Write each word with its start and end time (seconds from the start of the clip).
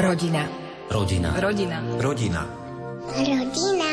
Rodina. 0.00 0.48
Rodina. 0.88 1.28
Rodina. 1.36 1.78
Rodina. 2.00 2.42
Rodina. 3.04 3.88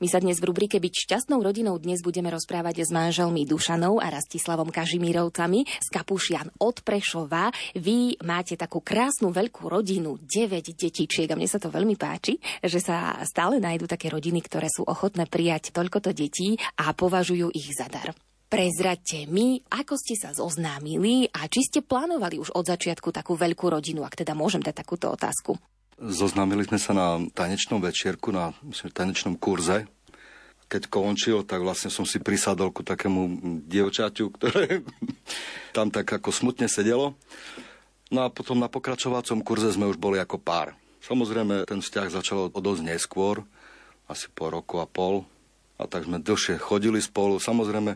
My 0.00 0.08
sa 0.08 0.24
dnes 0.24 0.40
v 0.40 0.48
rubrike 0.48 0.80
Byť 0.80 0.94
šťastnou 1.04 1.44
rodinou 1.44 1.76
dnes 1.76 2.00
budeme 2.00 2.32
rozprávať 2.32 2.88
s 2.88 2.96
manželmi 2.96 3.44
Dušanou 3.44 4.00
a 4.00 4.08
Rastislavom 4.08 4.72
Kažimírovcami 4.72 5.68
z 5.68 5.88
Kapušian 5.92 6.48
od 6.64 6.80
Prešova. 6.80 7.52
Vy 7.76 8.16
máte 8.24 8.56
takú 8.56 8.80
krásnu 8.80 9.36
veľkú 9.36 9.68
rodinu, 9.68 10.16
9 10.16 10.64
detičiek 10.80 11.28
a 11.28 11.36
mne 11.36 11.44
sa 11.44 11.60
to 11.60 11.68
veľmi 11.68 12.00
páči, 12.00 12.40
že 12.64 12.80
sa 12.80 13.20
stále 13.28 13.60
nájdú 13.60 13.84
také 13.84 14.08
rodiny, 14.08 14.40
ktoré 14.40 14.72
sú 14.72 14.88
ochotné 14.88 15.28
prijať 15.28 15.76
toľkoto 15.76 16.16
detí 16.16 16.56
a 16.80 16.96
považujú 16.96 17.52
ich 17.52 17.68
za 17.76 17.84
dar. 17.92 18.16
Prezraďte 18.50 19.30
mi, 19.30 19.62
ako 19.70 19.94
ste 19.94 20.18
sa 20.18 20.34
zoznámili 20.34 21.30
a 21.30 21.46
či 21.46 21.62
ste 21.62 21.86
plánovali 21.86 22.34
už 22.42 22.50
od 22.58 22.66
začiatku 22.66 23.14
takú 23.14 23.38
veľkú 23.38 23.70
rodinu, 23.70 24.02
ak 24.02 24.18
teda 24.18 24.34
môžem 24.34 24.58
dať 24.58 24.74
takúto 24.74 25.06
otázku. 25.06 25.54
Zoznámili 26.02 26.66
sme 26.66 26.82
sa 26.82 26.90
na 26.90 27.22
tanečnom 27.30 27.78
večierku, 27.78 28.34
na 28.34 28.50
myslím, 28.66 28.90
tanečnom 28.90 29.38
kurze. 29.38 29.86
Keď 30.66 30.90
končil, 30.90 31.46
tak 31.46 31.62
vlastne 31.62 31.94
som 31.94 32.02
si 32.02 32.18
prisadol 32.18 32.74
ku 32.74 32.82
takému 32.82 33.38
dievčaťu, 33.70 34.34
ktoré 34.34 34.82
tam 35.76 35.94
tak 35.94 36.10
ako 36.10 36.34
smutne 36.34 36.66
sedelo. 36.66 37.14
No 38.10 38.26
a 38.26 38.34
potom 38.34 38.58
na 38.58 38.66
pokračovacom 38.66 39.46
kurze 39.46 39.70
sme 39.70 39.86
už 39.86 39.94
boli 39.94 40.18
ako 40.18 40.42
pár. 40.42 40.74
Samozrejme, 41.06 41.70
ten 41.70 41.78
vzťah 41.78 42.10
začal 42.10 42.50
o 42.50 42.58
dosť 42.58 42.82
neskôr, 42.82 43.46
asi 44.10 44.26
po 44.34 44.50
roku 44.50 44.82
a 44.82 44.90
pol. 44.90 45.22
A 45.78 45.86
tak 45.86 46.10
sme 46.10 46.18
dlhšie 46.18 46.58
chodili 46.58 46.98
spolu. 46.98 47.38
Samozrejme, 47.38 47.94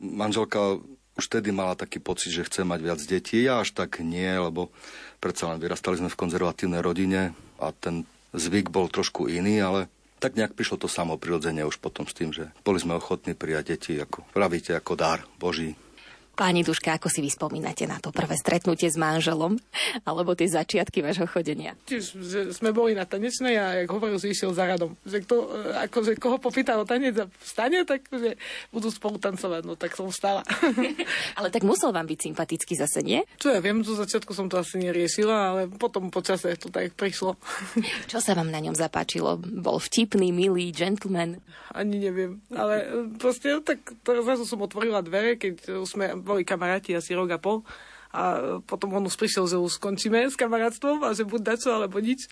manželka 0.00 0.80
už 1.20 1.28
vtedy 1.28 1.52
mala 1.52 1.76
taký 1.76 2.00
pocit, 2.00 2.32
že 2.32 2.48
chce 2.48 2.64
mať 2.64 2.80
viac 2.80 3.00
detí. 3.04 3.44
Ja 3.44 3.60
až 3.60 3.76
tak 3.76 4.00
nie, 4.00 4.28
lebo 4.32 4.72
predsa 5.20 5.52
len 5.52 5.60
vyrastali 5.60 6.00
sme 6.00 6.08
v 6.08 6.16
konzervatívnej 6.16 6.80
rodine 6.80 7.36
a 7.60 7.76
ten 7.76 8.08
zvyk 8.32 8.72
bol 8.72 8.88
trošku 8.88 9.28
iný, 9.28 9.60
ale 9.60 9.80
tak 10.20 10.36
nejak 10.36 10.56
prišlo 10.56 10.80
to 10.80 10.88
samo 10.88 11.16
prirodzene 11.16 11.64
už 11.64 11.80
potom 11.80 12.08
s 12.08 12.16
tým, 12.16 12.32
že 12.32 12.52
boli 12.64 12.80
sme 12.80 12.96
ochotní 12.96 13.36
prijať 13.36 13.76
deti, 13.76 13.92
ako 14.00 14.24
pravíte, 14.32 14.76
ako 14.76 14.92
dar 14.96 15.20
Boží. 15.40 15.76
Pani 16.40 16.64
Duška, 16.64 16.96
ako 16.96 17.12
si 17.12 17.20
vy 17.20 17.28
spomínate 17.28 17.84
na 17.84 18.00
to 18.00 18.16
prvé 18.16 18.32
stretnutie 18.32 18.88
s 18.88 18.96
manželom 18.96 19.60
alebo 20.08 20.32
tie 20.32 20.48
začiatky 20.48 21.04
vášho 21.04 21.28
chodenia? 21.28 21.76
Tiež, 21.84 22.16
sme 22.56 22.72
boli 22.72 22.96
na 22.96 23.04
tanečnej 23.04 23.60
a 23.60 23.84
jak 23.84 23.92
hovoril, 23.92 24.16
že 24.16 24.32
išiel 24.32 24.56
za 24.56 24.64
radom. 24.64 24.96
Že 25.04 25.28
kto, 25.28 25.36
akože 25.84 26.16
koho 26.16 26.40
popýtal 26.40 26.80
o 26.80 26.88
tanec 26.88 27.12
a 27.20 27.28
vstane, 27.44 27.84
tak 27.84 28.08
že 28.08 28.40
budú 28.72 28.88
spolu 28.88 29.20
tancovať. 29.20 29.68
No 29.68 29.76
tak 29.76 29.92
som 29.92 30.08
vstala. 30.08 30.40
ale 31.36 31.52
tak 31.52 31.60
musel 31.60 31.92
vám 31.92 32.08
byť 32.08 32.32
sympatický 32.32 32.72
zase, 32.72 33.04
nie? 33.04 33.20
Čo 33.36 33.52
ja 33.52 33.60
viem, 33.60 33.84
zo 33.84 33.92
začiatku 34.00 34.32
som 34.32 34.48
to 34.48 34.56
asi 34.56 34.80
neriešila, 34.80 35.36
ale 35.52 35.60
potom 35.68 36.08
po 36.08 36.24
čase 36.24 36.56
to 36.56 36.72
tak 36.72 36.96
prišlo. 36.96 37.36
Čo 38.10 38.24
sa 38.24 38.32
vám 38.32 38.48
na 38.48 38.64
ňom 38.64 38.72
zapáčilo? 38.72 39.36
Bol 39.36 39.76
vtipný, 39.76 40.32
milý, 40.32 40.72
gentleman? 40.72 41.36
Ani 41.76 42.00
neviem, 42.00 42.40
ale 42.48 42.88
proste 43.20 43.60
tak 43.60 43.92
zrazu 44.02 44.48
som 44.48 44.64
otvorila 44.64 45.04
dvere, 45.04 45.36
keď 45.36 45.84
sme 45.84 46.29
boli 46.30 46.46
kamaráti 46.46 46.94
asi 46.94 47.18
rok 47.18 47.34
a 47.34 47.38
pol 47.42 47.66
a 48.10 48.22
potom 48.66 48.90
on 48.98 49.06
už 49.06 49.14
prišiel, 49.14 49.46
že 49.46 49.54
už 49.54 49.78
skončíme 49.78 50.26
s 50.26 50.34
kamarátstvom 50.34 51.06
a 51.06 51.14
že 51.14 51.22
buď 51.22 51.54
dačo 51.54 51.70
alebo 51.70 52.02
nič. 52.02 52.26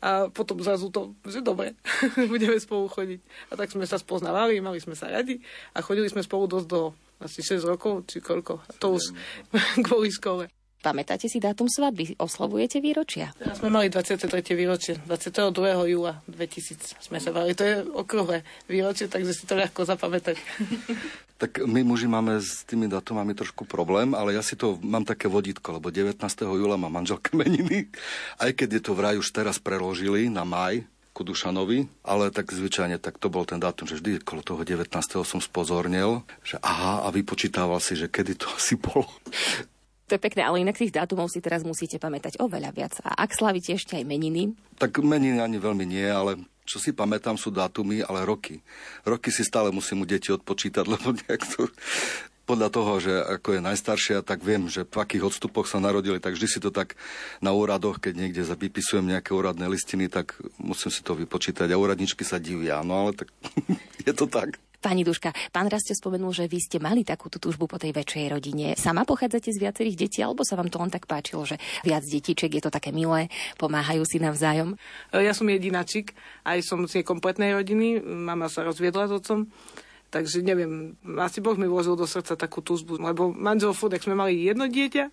A 0.00 0.32
potom 0.32 0.56
zrazu 0.64 0.88
to, 0.88 1.12
že 1.28 1.44
dobre, 1.44 1.76
budeme 2.32 2.56
spolu 2.56 2.88
chodiť. 2.88 3.20
A 3.52 3.60
tak 3.60 3.68
sme 3.68 3.84
sa 3.84 4.00
spoznávali, 4.00 4.64
mali 4.64 4.80
sme 4.80 4.96
sa 4.96 5.12
radi 5.12 5.44
a 5.76 5.84
chodili 5.84 6.08
sme 6.08 6.24
spolu 6.24 6.48
dosť 6.48 6.68
do 6.72 6.96
asi 7.20 7.44
6 7.44 7.60
rokov, 7.68 8.08
či 8.08 8.24
koľko. 8.24 8.64
A 8.64 8.70
to 8.72 8.96
už 8.96 9.12
kvôli 9.86 10.08
škole. 10.08 10.48
Pamätáte 10.78 11.26
si 11.26 11.42
dátum 11.42 11.66
svadby? 11.66 12.14
Oslavujete 12.22 12.78
výročia? 12.78 13.34
Teraz 13.34 13.58
sme 13.58 13.66
mali 13.66 13.90
23. 13.90 14.30
výročie. 14.54 14.94
22. 15.02 15.50
júla 15.90 16.22
2000 16.30 17.02
sme 17.02 17.18
sa 17.18 17.34
mali. 17.34 17.50
To 17.58 17.66
je 17.66 17.82
okrúhle 17.82 18.46
výročie, 18.70 19.10
takže 19.10 19.34
si 19.34 19.44
to 19.50 19.58
ľahko 19.58 19.82
zapamätať. 19.82 20.36
Tak 21.38 21.62
my 21.62 21.86
muži 21.86 22.10
máme 22.10 22.42
s 22.42 22.66
tými 22.66 22.90
datumami 22.90 23.30
trošku 23.30 23.62
problém, 23.62 24.10
ale 24.10 24.34
ja 24.34 24.42
si 24.42 24.58
to 24.58 24.74
mám 24.82 25.06
také 25.06 25.30
vodítko, 25.30 25.78
lebo 25.78 25.86
19. 25.86 26.18
júla 26.42 26.74
má 26.74 26.90
manželka 26.90 27.30
meniny, 27.38 27.94
aj 28.42 28.58
keď 28.58 28.68
je 28.74 28.82
to 28.82 28.92
vraj 28.98 29.14
už 29.14 29.30
teraz 29.30 29.62
preložili 29.62 30.26
na 30.26 30.42
maj, 30.42 30.82
ku 31.14 31.26
Dušanovi, 31.26 32.06
ale 32.06 32.30
tak 32.30 32.54
zvyčajne 32.54 33.02
tak 33.02 33.18
to 33.18 33.26
bol 33.26 33.42
ten 33.42 33.58
dátum, 33.58 33.90
že 33.90 33.98
vždy 33.98 34.22
okolo 34.22 34.42
toho 34.42 34.62
19. 34.62 34.86
som 35.26 35.42
spozornil, 35.42 36.26
že 36.46 36.62
aha, 36.62 37.06
a 37.06 37.08
vypočítával 37.10 37.78
si, 37.82 37.94
že 37.94 38.06
kedy 38.06 38.38
to 38.38 38.46
asi 38.58 38.74
bolo. 38.74 39.06
To 40.08 40.16
je 40.16 40.24
pekné, 40.24 40.40
ale 40.40 40.64
inak 40.64 40.80
tých 40.80 40.96
dátumov 40.96 41.28
si 41.28 41.44
teraz 41.44 41.60
musíte 41.68 42.00
pamätať 42.00 42.40
oveľa 42.40 42.72
viac. 42.72 42.96
A 43.04 43.12
ak 43.28 43.36
slavíte 43.36 43.76
ešte 43.76 44.00
aj 44.00 44.08
meniny? 44.08 44.56
Tak 44.80 45.04
meniny 45.04 45.36
ani 45.36 45.60
veľmi 45.60 45.84
nie, 45.84 46.08
ale 46.08 46.40
čo 46.64 46.80
si 46.80 46.96
pamätám 46.96 47.36
sú 47.36 47.52
dátumy, 47.52 48.00
ale 48.04 48.24
roky. 48.24 48.64
Roky 49.04 49.28
si 49.28 49.44
stále 49.44 49.68
musím 49.68 50.04
u 50.04 50.06
deti 50.08 50.32
odpočítať, 50.32 50.84
lebo 50.96 51.12
nejak 51.12 51.42
to, 51.44 51.68
podľa 52.48 52.68
toho, 52.72 52.92
že 52.96 53.12
ako 53.12 53.60
je 53.60 53.66
najstaršia, 53.68 54.24
tak 54.24 54.40
viem, 54.40 54.72
že 54.72 54.88
v 54.88 54.96
akých 54.96 55.28
odstupoch 55.28 55.68
sa 55.68 55.84
narodili, 55.84 56.16
tak 56.16 56.32
vždy 56.32 56.48
si 56.48 56.58
to 56.64 56.72
tak 56.72 56.96
na 57.44 57.52
úradoch, 57.52 58.00
keď 58.00 58.16
niekde 58.16 58.40
vypisujem 58.48 59.04
nejaké 59.04 59.36
úradné 59.36 59.68
listiny, 59.68 60.08
tak 60.08 60.40
musím 60.56 60.88
si 60.88 61.04
to 61.04 61.12
vypočítať 61.12 61.68
a 61.68 61.76
úradničky 61.76 62.24
sa 62.24 62.40
divia. 62.40 62.80
No 62.80 63.04
ale 63.04 63.12
tak 63.12 63.28
je 64.08 64.12
to 64.16 64.24
tak. 64.24 64.56
Pani 64.78 65.02
Duška, 65.02 65.34
pán 65.50 65.66
Rastio 65.66 65.90
spomenul, 65.98 66.30
že 66.30 66.46
vy 66.46 66.62
ste 66.62 66.78
mali 66.78 67.02
takúto 67.02 67.42
túžbu 67.42 67.66
po 67.66 67.82
tej 67.82 67.90
väčšej 67.90 68.30
rodine. 68.30 68.66
Sama 68.78 69.02
pochádzate 69.02 69.50
z 69.50 69.58
viacerých 69.58 70.06
detí, 70.06 70.22
alebo 70.22 70.46
sa 70.46 70.54
vám 70.54 70.70
to 70.70 70.78
len 70.78 70.86
tak 70.86 71.10
páčilo, 71.10 71.42
že 71.42 71.58
viac 71.82 72.06
detičiek 72.06 72.46
je 72.46 72.62
to 72.62 72.70
také 72.70 72.94
milé, 72.94 73.26
pomáhajú 73.58 74.06
si 74.06 74.22
navzájom? 74.22 74.78
Ja 75.10 75.34
som 75.34 75.50
jedináčik, 75.50 76.14
aj 76.46 76.62
som 76.62 76.86
z 76.86 77.02
kompletnej 77.02 77.58
rodiny. 77.58 77.98
Mama 78.06 78.46
sa 78.46 78.62
rozviedla 78.62 79.10
s 79.10 79.18
otcom. 79.18 79.50
Takže 80.14 80.46
neviem, 80.46 80.94
asi 81.18 81.42
Boh 81.42 81.58
mi 81.58 81.66
vložil 81.66 81.98
do 81.98 82.06
srdca 82.06 82.38
takú 82.38 82.62
túžbu, 82.62 83.02
lebo 83.02 83.34
manžel 83.34 83.74
furt, 83.74 83.98
sme 83.98 84.14
mali 84.14 84.46
jedno 84.46 84.70
dieťa, 84.70 85.10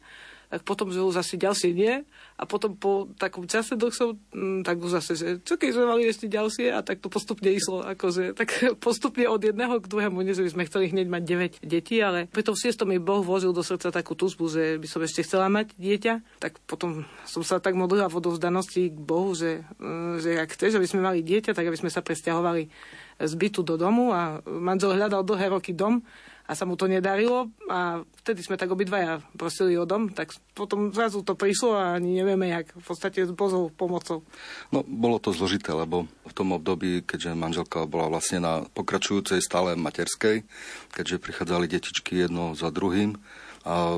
tak 0.49 0.61
potom, 0.63 0.89
už 0.91 1.15
asi 1.17 1.35
ďalšie 1.35 1.71
nie. 1.73 2.05
A 2.35 2.43
potom 2.43 2.75
po 2.75 3.09
takom 3.15 3.47
čase 3.47 3.79
dlhšom, 3.79 4.19
mm, 4.35 4.59
tak 4.67 4.77
už 4.79 5.01
zase, 5.01 5.13
že 5.15 5.27
čo 5.41 5.55
keď 5.55 5.69
sme 5.71 5.85
mali 5.87 6.03
ešte 6.05 6.27
ďalšie? 6.27 6.71
A 6.75 6.83
tak 6.83 6.99
to 7.01 7.07
postupne 7.07 7.47
išlo, 7.49 7.81
akože, 7.83 8.31
tak 8.39 8.77
postupne 8.77 9.25
od 9.25 9.41
jedného 9.41 9.79
k 9.81 9.89
druhému, 9.89 10.21
nie 10.21 10.35
že 10.35 10.43
by 10.43 10.51
sme 10.51 10.67
chceli 10.67 10.91
hneď 10.91 11.07
mať 11.07 11.23
9 11.61 11.65
detí, 11.65 11.97
ale 12.03 12.27
pri 12.29 12.43
tom 12.43 12.55
šiestom 12.59 12.91
mi 12.91 12.99
Boh 12.99 13.23
vložil 13.23 13.55
do 13.55 13.63
srdca 13.63 13.89
takú 13.89 14.13
túžbu, 14.13 14.51
že 14.51 14.77
by 14.77 14.87
som 14.87 15.01
ešte 15.01 15.23
chcela 15.23 15.47
mať 15.47 15.73
dieťa, 15.79 16.43
tak 16.43 16.59
potom 16.67 17.07
som 17.23 17.41
sa 17.41 17.63
tak 17.63 17.73
modlila 17.73 18.11
v 18.11 18.19
odovzdanosti 18.19 18.91
k 18.91 18.99
Bohu, 18.99 19.33
že, 19.33 19.63
mm, 19.79 20.21
že 20.21 20.29
ak 20.37 20.53
chceš, 20.53 20.77
aby 20.77 20.87
sme 20.87 21.07
mali 21.07 21.19
dieťa, 21.23 21.55
tak 21.55 21.65
aby 21.65 21.77
sme 21.79 21.89
sa 21.89 22.03
presťahovali 22.03 22.67
z 23.15 23.33
bytu 23.39 23.63
do 23.63 23.79
domu. 23.79 24.11
A 24.11 24.43
manžel 24.43 24.95
hľadal 24.95 25.23
dlhé 25.23 25.55
roky 25.55 25.71
dom 25.71 26.03
a 26.45 26.51
sa 26.53 26.69
mu 26.69 26.77
to 26.77 26.85
nedarilo 26.85 27.49
a 27.65 28.05
vtedy 28.21 28.45
sme 28.45 28.53
tak 28.53 28.69
obidvaja 28.69 29.17
prosili 29.33 29.73
o 29.81 29.89
dom, 29.89 30.13
tak 30.13 30.29
potom 30.53 30.93
zrazu 30.93 31.25
to 31.25 31.33
prišlo 31.33 31.73
a 31.73 31.97
ani 31.97 32.21
nevieme, 32.21 32.53
jak 32.53 32.69
v 32.77 32.85
podstate 32.85 33.25
s 33.25 33.33
Bozou 33.33 33.73
pomocou. 33.73 34.21
No, 34.69 34.85
bolo 34.85 35.17
to 35.17 35.33
zložité, 35.33 35.73
lebo 35.73 36.05
v 36.05 36.33
tom 36.37 36.53
období, 36.53 37.01
keďže 37.01 37.33
manželka 37.33 37.89
bola 37.89 38.13
vlastne 38.13 38.37
na 38.37 38.61
pokračujúcej 38.77 39.41
stále 39.41 39.73
materskej, 39.73 40.45
keďže 40.93 41.17
prichádzali 41.17 41.65
detičky 41.65 42.29
jedno 42.29 42.53
za 42.53 42.69
druhým 42.69 43.17
a 43.65 43.97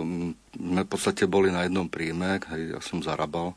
sme 0.55 0.81
v 0.87 0.89
podstate 0.89 1.27
boli 1.27 1.51
na 1.51 1.67
jednom 1.67 1.91
príjme, 1.91 2.39
ja 2.47 2.79
som 2.79 3.03
zarábal, 3.03 3.51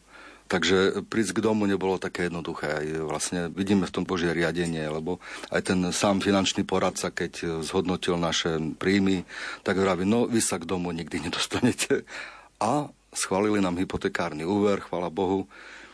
Takže 0.50 1.06
prísť 1.06 1.38
k 1.38 1.44
domu 1.46 1.62
nebolo 1.62 1.94
také 2.02 2.26
jednoduché. 2.26 2.82
Aj 2.82 2.86
vlastne 3.06 3.54
vidíme 3.54 3.86
v 3.86 3.94
tom 3.94 4.02
Božie 4.02 4.34
riadenie, 4.34 4.82
lebo 4.82 5.22
aj 5.54 5.70
ten 5.70 5.78
sám 5.94 6.18
finančný 6.18 6.66
poradca, 6.66 7.14
keď 7.14 7.62
zhodnotil 7.62 8.18
naše 8.18 8.58
príjmy, 8.74 9.22
tak 9.62 9.78
vraví, 9.78 10.02
no 10.02 10.26
vy 10.26 10.42
sa 10.42 10.58
k 10.58 10.66
domu 10.66 10.90
nikdy 10.90 11.22
nedostanete. 11.22 12.02
A 12.58 12.90
schválili 13.14 13.62
nám 13.62 13.78
hypotekárny 13.78 14.42
úver, 14.42 14.82
chvala 14.82 15.06
Bohu. 15.06 15.46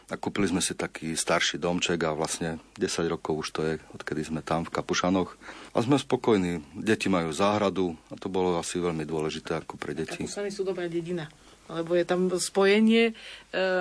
A 0.07 0.15
kúpili 0.17 0.49
sme 0.49 0.63
si 0.63 0.73
taký 0.73 1.19
starší 1.19 1.59
domček 1.61 1.99
a 2.07 2.15
vlastne 2.17 2.63
10 2.79 3.13
rokov 3.13 3.43
už 3.43 3.49
to 3.53 3.61
je, 3.67 3.75
odkedy 3.93 4.23
sme 4.25 4.41
tam 4.41 4.63
v 4.63 4.73
Kapušanoch. 4.73 5.37
A 5.75 5.83
sme 5.83 6.01
spokojní. 6.01 6.63
Deti 6.79 7.13
majú 7.13 7.29
záhradu 7.29 7.93
a 8.09 8.17
to 8.17 8.33
bolo 8.33 8.57
asi 8.57 8.81
veľmi 8.81 9.05
dôležité 9.05 9.61
ako 9.61 9.77
pre 9.77 9.93
deti. 9.93 10.25
Kapušany 10.25 10.49
sú 10.49 10.65
dobrá 10.65 10.89
dedina 10.89 11.29
lebo 11.71 11.95
je 11.95 12.05
tam 12.05 12.31
spojenie 12.33 13.11
e, 13.11 13.13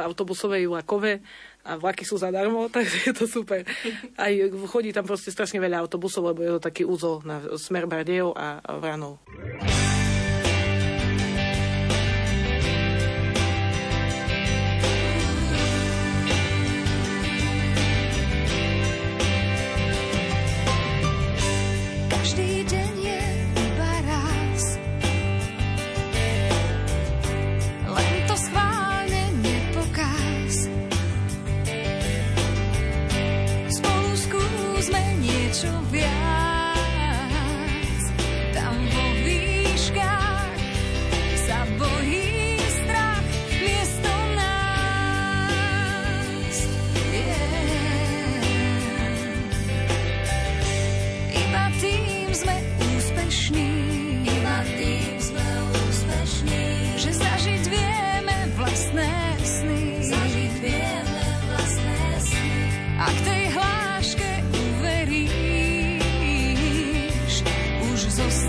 autobusové 0.02 0.66
vlakové 0.66 1.22
a 1.66 1.82
vlaky 1.82 2.06
sú 2.06 2.22
zadarmo, 2.22 2.70
takže 2.76 3.10
je 3.10 3.14
to 3.14 3.26
super. 3.26 3.66
Aj 4.16 4.34
chodí 4.70 4.94
tam 4.94 5.10
proste 5.10 5.34
strašne 5.34 5.58
veľa 5.58 5.82
autobusov, 5.82 6.34
lebo 6.34 6.46
je 6.46 6.52
to 6.58 6.62
taký 6.62 6.86
úzol 6.86 7.26
na 7.26 7.42
smer 7.58 7.90
Bardejov 7.90 8.38
a 8.38 8.62
Vranov. 8.78 9.18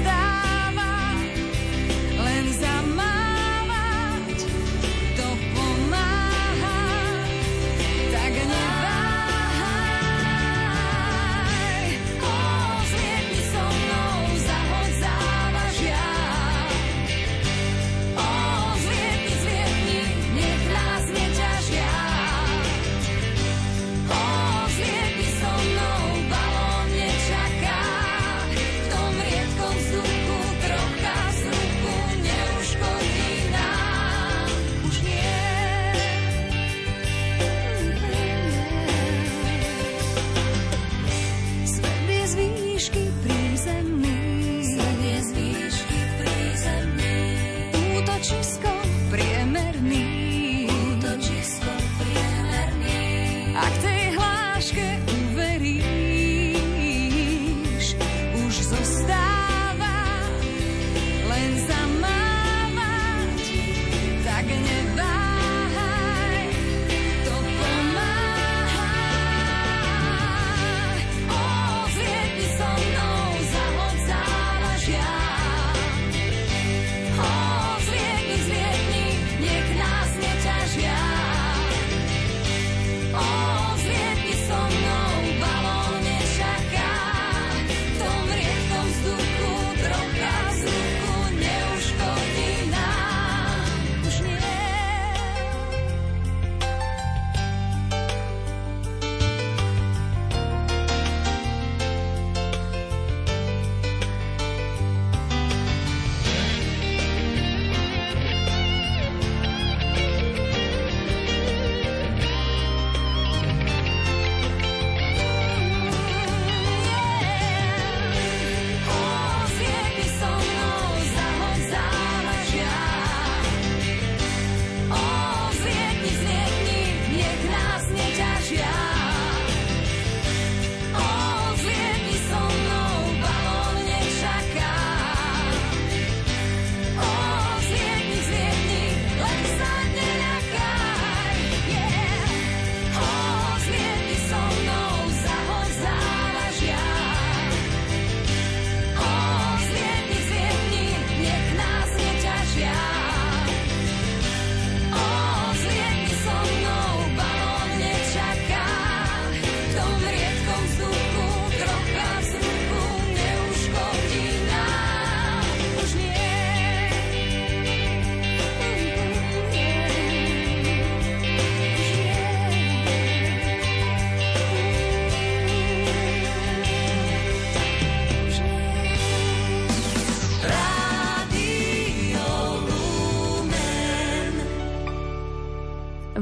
that 0.05 0.26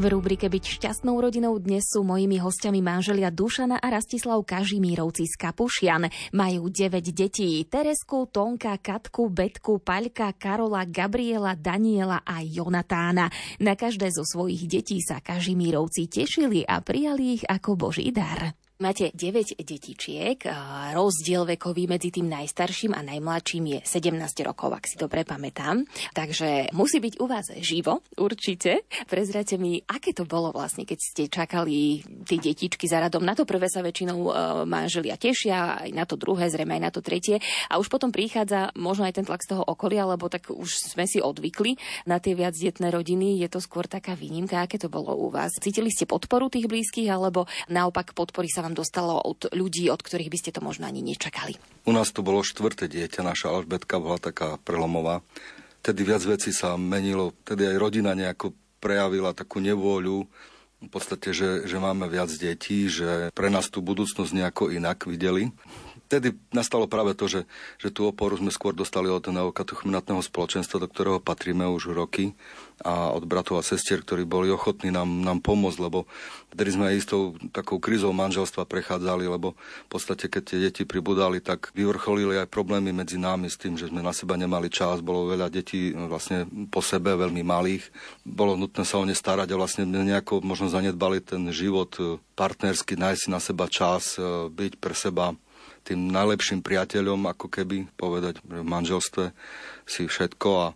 V 0.05 0.13
rubrike 0.13 0.53
Byť 0.53 0.77
šťastnou 0.77 1.17
rodinou 1.17 1.57
dnes 1.57 1.89
sú 1.89 2.05
mojimi 2.05 2.37
hostiami 2.37 2.85
manželia 2.85 3.33
Dušana 3.33 3.81
a 3.81 3.89
Rastislav 3.89 4.37
Kažimírovci 4.45 5.25
z 5.25 5.33
Kapušian. 5.41 6.13
Majú 6.37 6.69
9 6.69 7.01
detí. 7.09 7.65
Teresku, 7.65 8.29
Tonka, 8.29 8.77
Katku, 8.85 9.33
Betku, 9.33 9.81
Paľka, 9.81 10.37
Karola, 10.37 10.85
Gabriela, 10.85 11.57
Daniela 11.57 12.21
a 12.21 12.45
Jonatána. 12.45 13.33
Na 13.65 13.73
každé 13.81 14.13
zo 14.13 14.29
svojich 14.29 14.69
detí 14.69 15.01
sa 15.01 15.25
Kažimírovci 15.25 16.05
tešili 16.05 16.69
a 16.69 16.85
prijali 16.85 17.41
ich 17.41 17.45
ako 17.49 17.89
boží 17.89 18.13
dar. 18.13 18.53
Máte 18.85 19.09
9 19.17 19.65
detičiek, 19.65 20.45
rozdiel 20.93 21.49
vekový 21.57 21.89
medzi 21.89 22.13
tým 22.13 22.29
najstarším 22.29 22.93
a 22.93 23.01
najmladším 23.01 23.65
je 23.65 23.79
17 23.81 24.21
rokov, 24.45 24.77
ak 24.77 24.85
si 24.85 25.01
dobre 25.01 25.25
pamätám. 25.25 25.89
Takže 26.13 26.69
musí 26.77 27.01
byť 27.01 27.17
u 27.17 27.25
vás 27.25 27.49
živo, 27.65 28.05
určite. 28.21 28.85
Prezrate 29.09 29.57
mi, 29.57 29.81
aké 29.89 30.13
to 30.13 30.29
bolo 30.29 30.53
vlastne, 30.53 30.85
keď 30.85 30.99
ste 31.01 31.33
čakali 31.33 32.05
tie 32.29 32.37
detičky 32.37 32.85
za 32.85 33.01
radom. 33.01 33.25
Na 33.25 33.33
to 33.33 33.49
prvé 33.49 33.73
sa 33.73 33.81
väčšinou 33.81 34.21
e, 34.21 34.31
manželia 34.69 35.17
tešia, 35.17 35.89
aj 35.89 35.91
na 35.97 36.05
to 36.05 36.21
druhé, 36.21 36.53
zrejme 36.53 36.77
aj 36.77 36.83
na 36.85 36.93
to 36.93 37.01
tretie. 37.01 37.41
A 37.73 37.81
už 37.81 37.89
potom 37.89 38.13
prichádza 38.13 38.69
možno 38.77 39.09
aj 39.09 39.17
ten 39.17 39.25
tlak 39.25 39.41
z 39.49 39.57
toho 39.57 39.65
okolia, 39.65 40.05
lebo 40.05 40.29
tak 40.29 40.53
už 40.53 40.93
sme 40.93 41.09
si 41.09 41.25
odvykli 41.25 41.81
na 42.05 42.21
tie 42.21 42.37
viac 42.37 42.53
detné 42.53 42.93
rodiny. 42.93 43.41
Je 43.41 43.49
to 43.49 43.65
skôr 43.65 43.89
taká 43.89 44.13
výnimka, 44.13 44.61
aké 44.61 44.77
to 44.77 44.93
bolo 44.93 45.17
u 45.17 45.33
vás. 45.33 45.57
Cítili 45.57 45.89
ste 45.89 46.05
podporu 46.05 46.53
tých 46.53 46.69
blízkych, 46.69 47.09
alebo 47.09 47.49
naopak 47.73 48.13
podpory 48.13 48.53
sa 48.53 48.61
vám 48.61 48.74
dostalo 48.75 49.17
od 49.17 49.49
ľudí, 49.55 49.89
od 49.89 50.03
ktorých 50.03 50.29
by 50.29 50.39
ste 50.39 50.51
to 50.51 50.61
možno 50.61 50.85
ani 50.91 51.01
nečakali? 51.01 51.57
U 51.87 51.93
nás 51.95 52.11
to 52.11 52.27
bolo 52.27 52.43
štvrté 52.43 52.91
dieťa, 52.91 53.23
naša 53.23 53.55
Alžbetka 53.55 54.03
bola 54.03 54.19
taká 54.19 54.59
prelomová. 54.61 55.23
Tedy 55.81 56.01
viac 56.03 56.27
vecí 56.27 56.51
sa 56.51 56.75
menilo, 56.75 57.33
tedy 57.47 57.71
aj 57.71 57.77
rodina 57.79 58.13
nejako 58.17 58.53
prejavila 58.83 59.33
takú 59.33 59.63
nevôľu, 59.63 60.29
v 60.85 60.93
podstate, 60.93 61.33
že, 61.33 61.65
že 61.65 61.81
máme 61.81 62.05
viac 62.13 62.29
detí, 62.37 62.93
že 62.93 63.33
pre 63.33 63.49
nás 63.49 63.73
tú 63.73 63.81
budúcnosť 63.81 64.37
nejako 64.37 64.65
inak 64.69 65.09
videli. 65.09 65.49
Vtedy 66.05 66.37
nastalo 66.53 66.85
práve 66.85 67.17
to, 67.17 67.25
že, 67.27 67.49
že 67.81 67.89
tú 67.89 68.05
oporu 68.07 68.37
sme 68.37 68.53
skôr 68.53 68.77
dostali 68.77 69.09
od 69.09 69.25
neokatechumenátneho 69.25 70.21
spoločenstva, 70.21 70.85
do 70.85 70.89
ktorého 70.89 71.19
patríme 71.19 71.65
už 71.65 71.97
roky 71.97 72.37
a 72.85 73.09
od 73.15 73.25
bratov 73.25 73.63
a 73.63 73.67
sestier, 73.67 74.05
ktorí 74.05 74.29
boli 74.29 74.53
ochotní 74.53 74.93
nám, 74.93 75.09
nám 75.09 75.41
pomôcť, 75.41 75.79
lebo 75.81 76.05
vtedy 76.53 76.71
sme 76.77 76.93
aj 76.93 76.97
istou 77.01 77.23
takou 77.55 77.81
krizou 77.81 78.13
manželstva 78.13 78.69
prechádzali, 78.69 79.25
lebo 79.31 79.57
v 79.57 79.89
podstate, 79.89 80.29
keď 80.29 80.43
tie 80.43 80.59
deti 80.61 80.83
pribudali, 80.85 81.41
tak 81.41 81.73
vyvrcholili 81.73 82.37
aj 82.43 82.53
problémy 82.53 82.93
medzi 82.93 83.17
nami 83.17 83.49
s 83.49 83.57
tým, 83.57 83.79
že 83.79 83.89
sme 83.89 84.05
na 84.05 84.13
seba 84.13 84.37
nemali 84.37 84.69
čas, 84.69 85.01
bolo 85.01 85.31
veľa 85.31 85.49
detí 85.49 85.95
vlastne 85.95 86.45
po 86.69 86.83
sebe, 86.85 87.15
veľmi 87.15 87.41
malých, 87.47 87.89
bolo 88.27 88.59
nutné 88.59 88.83
sa 88.83 89.01
o 89.01 89.07
ne 89.07 89.15
starať 89.15 89.49
a 89.55 89.59
vlastne 89.59 89.87
nejako 89.87 90.45
možno 90.45 90.69
zanedbali 90.69 91.23
ten 91.23 91.49
život 91.55 91.95
e, 91.97 92.19
partnersky, 92.35 92.99
nájsť 92.99 93.25
na 93.31 93.39
seba 93.39 93.71
čas, 93.71 94.19
e, 94.19 94.51
byť 94.51 94.73
pre 94.83 94.93
seba 94.93 95.33
tým 95.85 96.09
najlepším 96.09 96.65
priateľom, 96.65 97.29
ako 97.29 97.47
keby 97.53 97.93
povedať 97.95 98.41
že 98.41 98.61
v 98.61 98.67
manželstve 98.67 99.25
si 99.85 100.09
všetko 100.09 100.49
a 100.57 100.67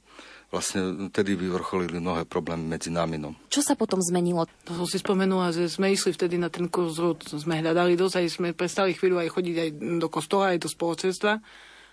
vlastne 0.48 1.12
vtedy 1.12 1.36
vyvrcholili 1.36 2.00
mnohé 2.00 2.24
problémy 2.24 2.64
medzi 2.64 2.88
nami. 2.88 3.20
No. 3.20 3.36
Čo 3.52 3.60
sa 3.60 3.76
potom 3.76 4.00
zmenilo? 4.00 4.48
To 4.64 4.72
som 4.84 4.86
si 4.88 4.96
spomenula, 5.00 5.52
že 5.52 5.68
sme 5.68 5.92
išli 5.92 6.16
vtedy 6.16 6.40
na 6.40 6.48
ten 6.48 6.68
kurz 6.72 6.96
rúd, 6.96 7.20
sme 7.24 7.60
hľadali 7.60 7.96
dosť, 7.96 8.14
aj 8.16 8.26
sme 8.32 8.48
prestali 8.56 8.96
chvíľu 8.96 9.20
aj 9.20 9.32
chodiť 9.32 9.56
aj 9.60 9.68
do 10.00 10.08
kostola, 10.08 10.56
aj 10.56 10.64
do 10.64 10.68
spoločenstva, 10.72 11.32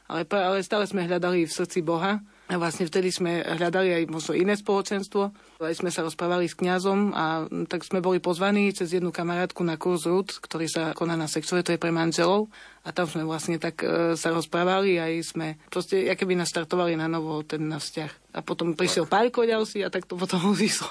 ale, 0.08 0.22
ale 0.30 0.64
stále 0.64 0.88
sme 0.88 1.04
hľadali 1.04 1.44
v 1.44 1.56
srdci 1.56 1.84
Boha. 1.84 2.24
A 2.46 2.62
vlastne 2.62 2.86
vtedy 2.86 3.10
sme 3.10 3.42
hľadali 3.42 3.90
aj 3.90 4.04
možno 4.06 4.38
iné 4.38 4.54
spoločenstvo. 4.54 5.34
Aj 5.66 5.74
sme 5.74 5.90
sa 5.90 6.06
rozprávali 6.06 6.46
s 6.46 6.54
kňazom 6.54 7.10
a 7.10 7.50
tak 7.66 7.82
sme 7.82 8.06
boli 8.06 8.22
pozvaní 8.22 8.70
cez 8.70 8.94
jednu 8.94 9.10
kamarátku 9.10 9.66
na 9.66 9.82
kurz 9.82 10.06
RUD, 10.06 10.30
ktorý 10.46 10.70
sa 10.70 10.94
koná 10.94 11.18
na 11.18 11.26
sexuale, 11.26 11.66
to 11.66 11.74
je 11.74 11.82
pre 11.82 11.90
manželov. 11.90 12.46
A 12.86 12.94
tam 12.94 13.10
sme 13.10 13.26
vlastne 13.26 13.58
tak 13.58 13.82
e, 13.82 14.14
sa 14.14 14.30
rozprávali 14.30 15.02
a 15.02 15.10
sme 15.26 15.58
proste, 15.74 16.06
aké 16.06 16.22
by 16.22 16.38
nastartovali 16.38 16.94
na 16.94 17.10
novo 17.10 17.42
ten 17.42 17.66
náš 17.66 17.90
vzťah. 17.90 18.12
A 18.38 18.40
potom 18.46 18.78
prišiel 18.78 19.10
Paľko 19.10 19.42
ďalší 19.42 19.82
a 19.82 19.90
tak 19.90 20.06
to 20.06 20.14
potom 20.14 20.54
vyšlo. 20.54 20.86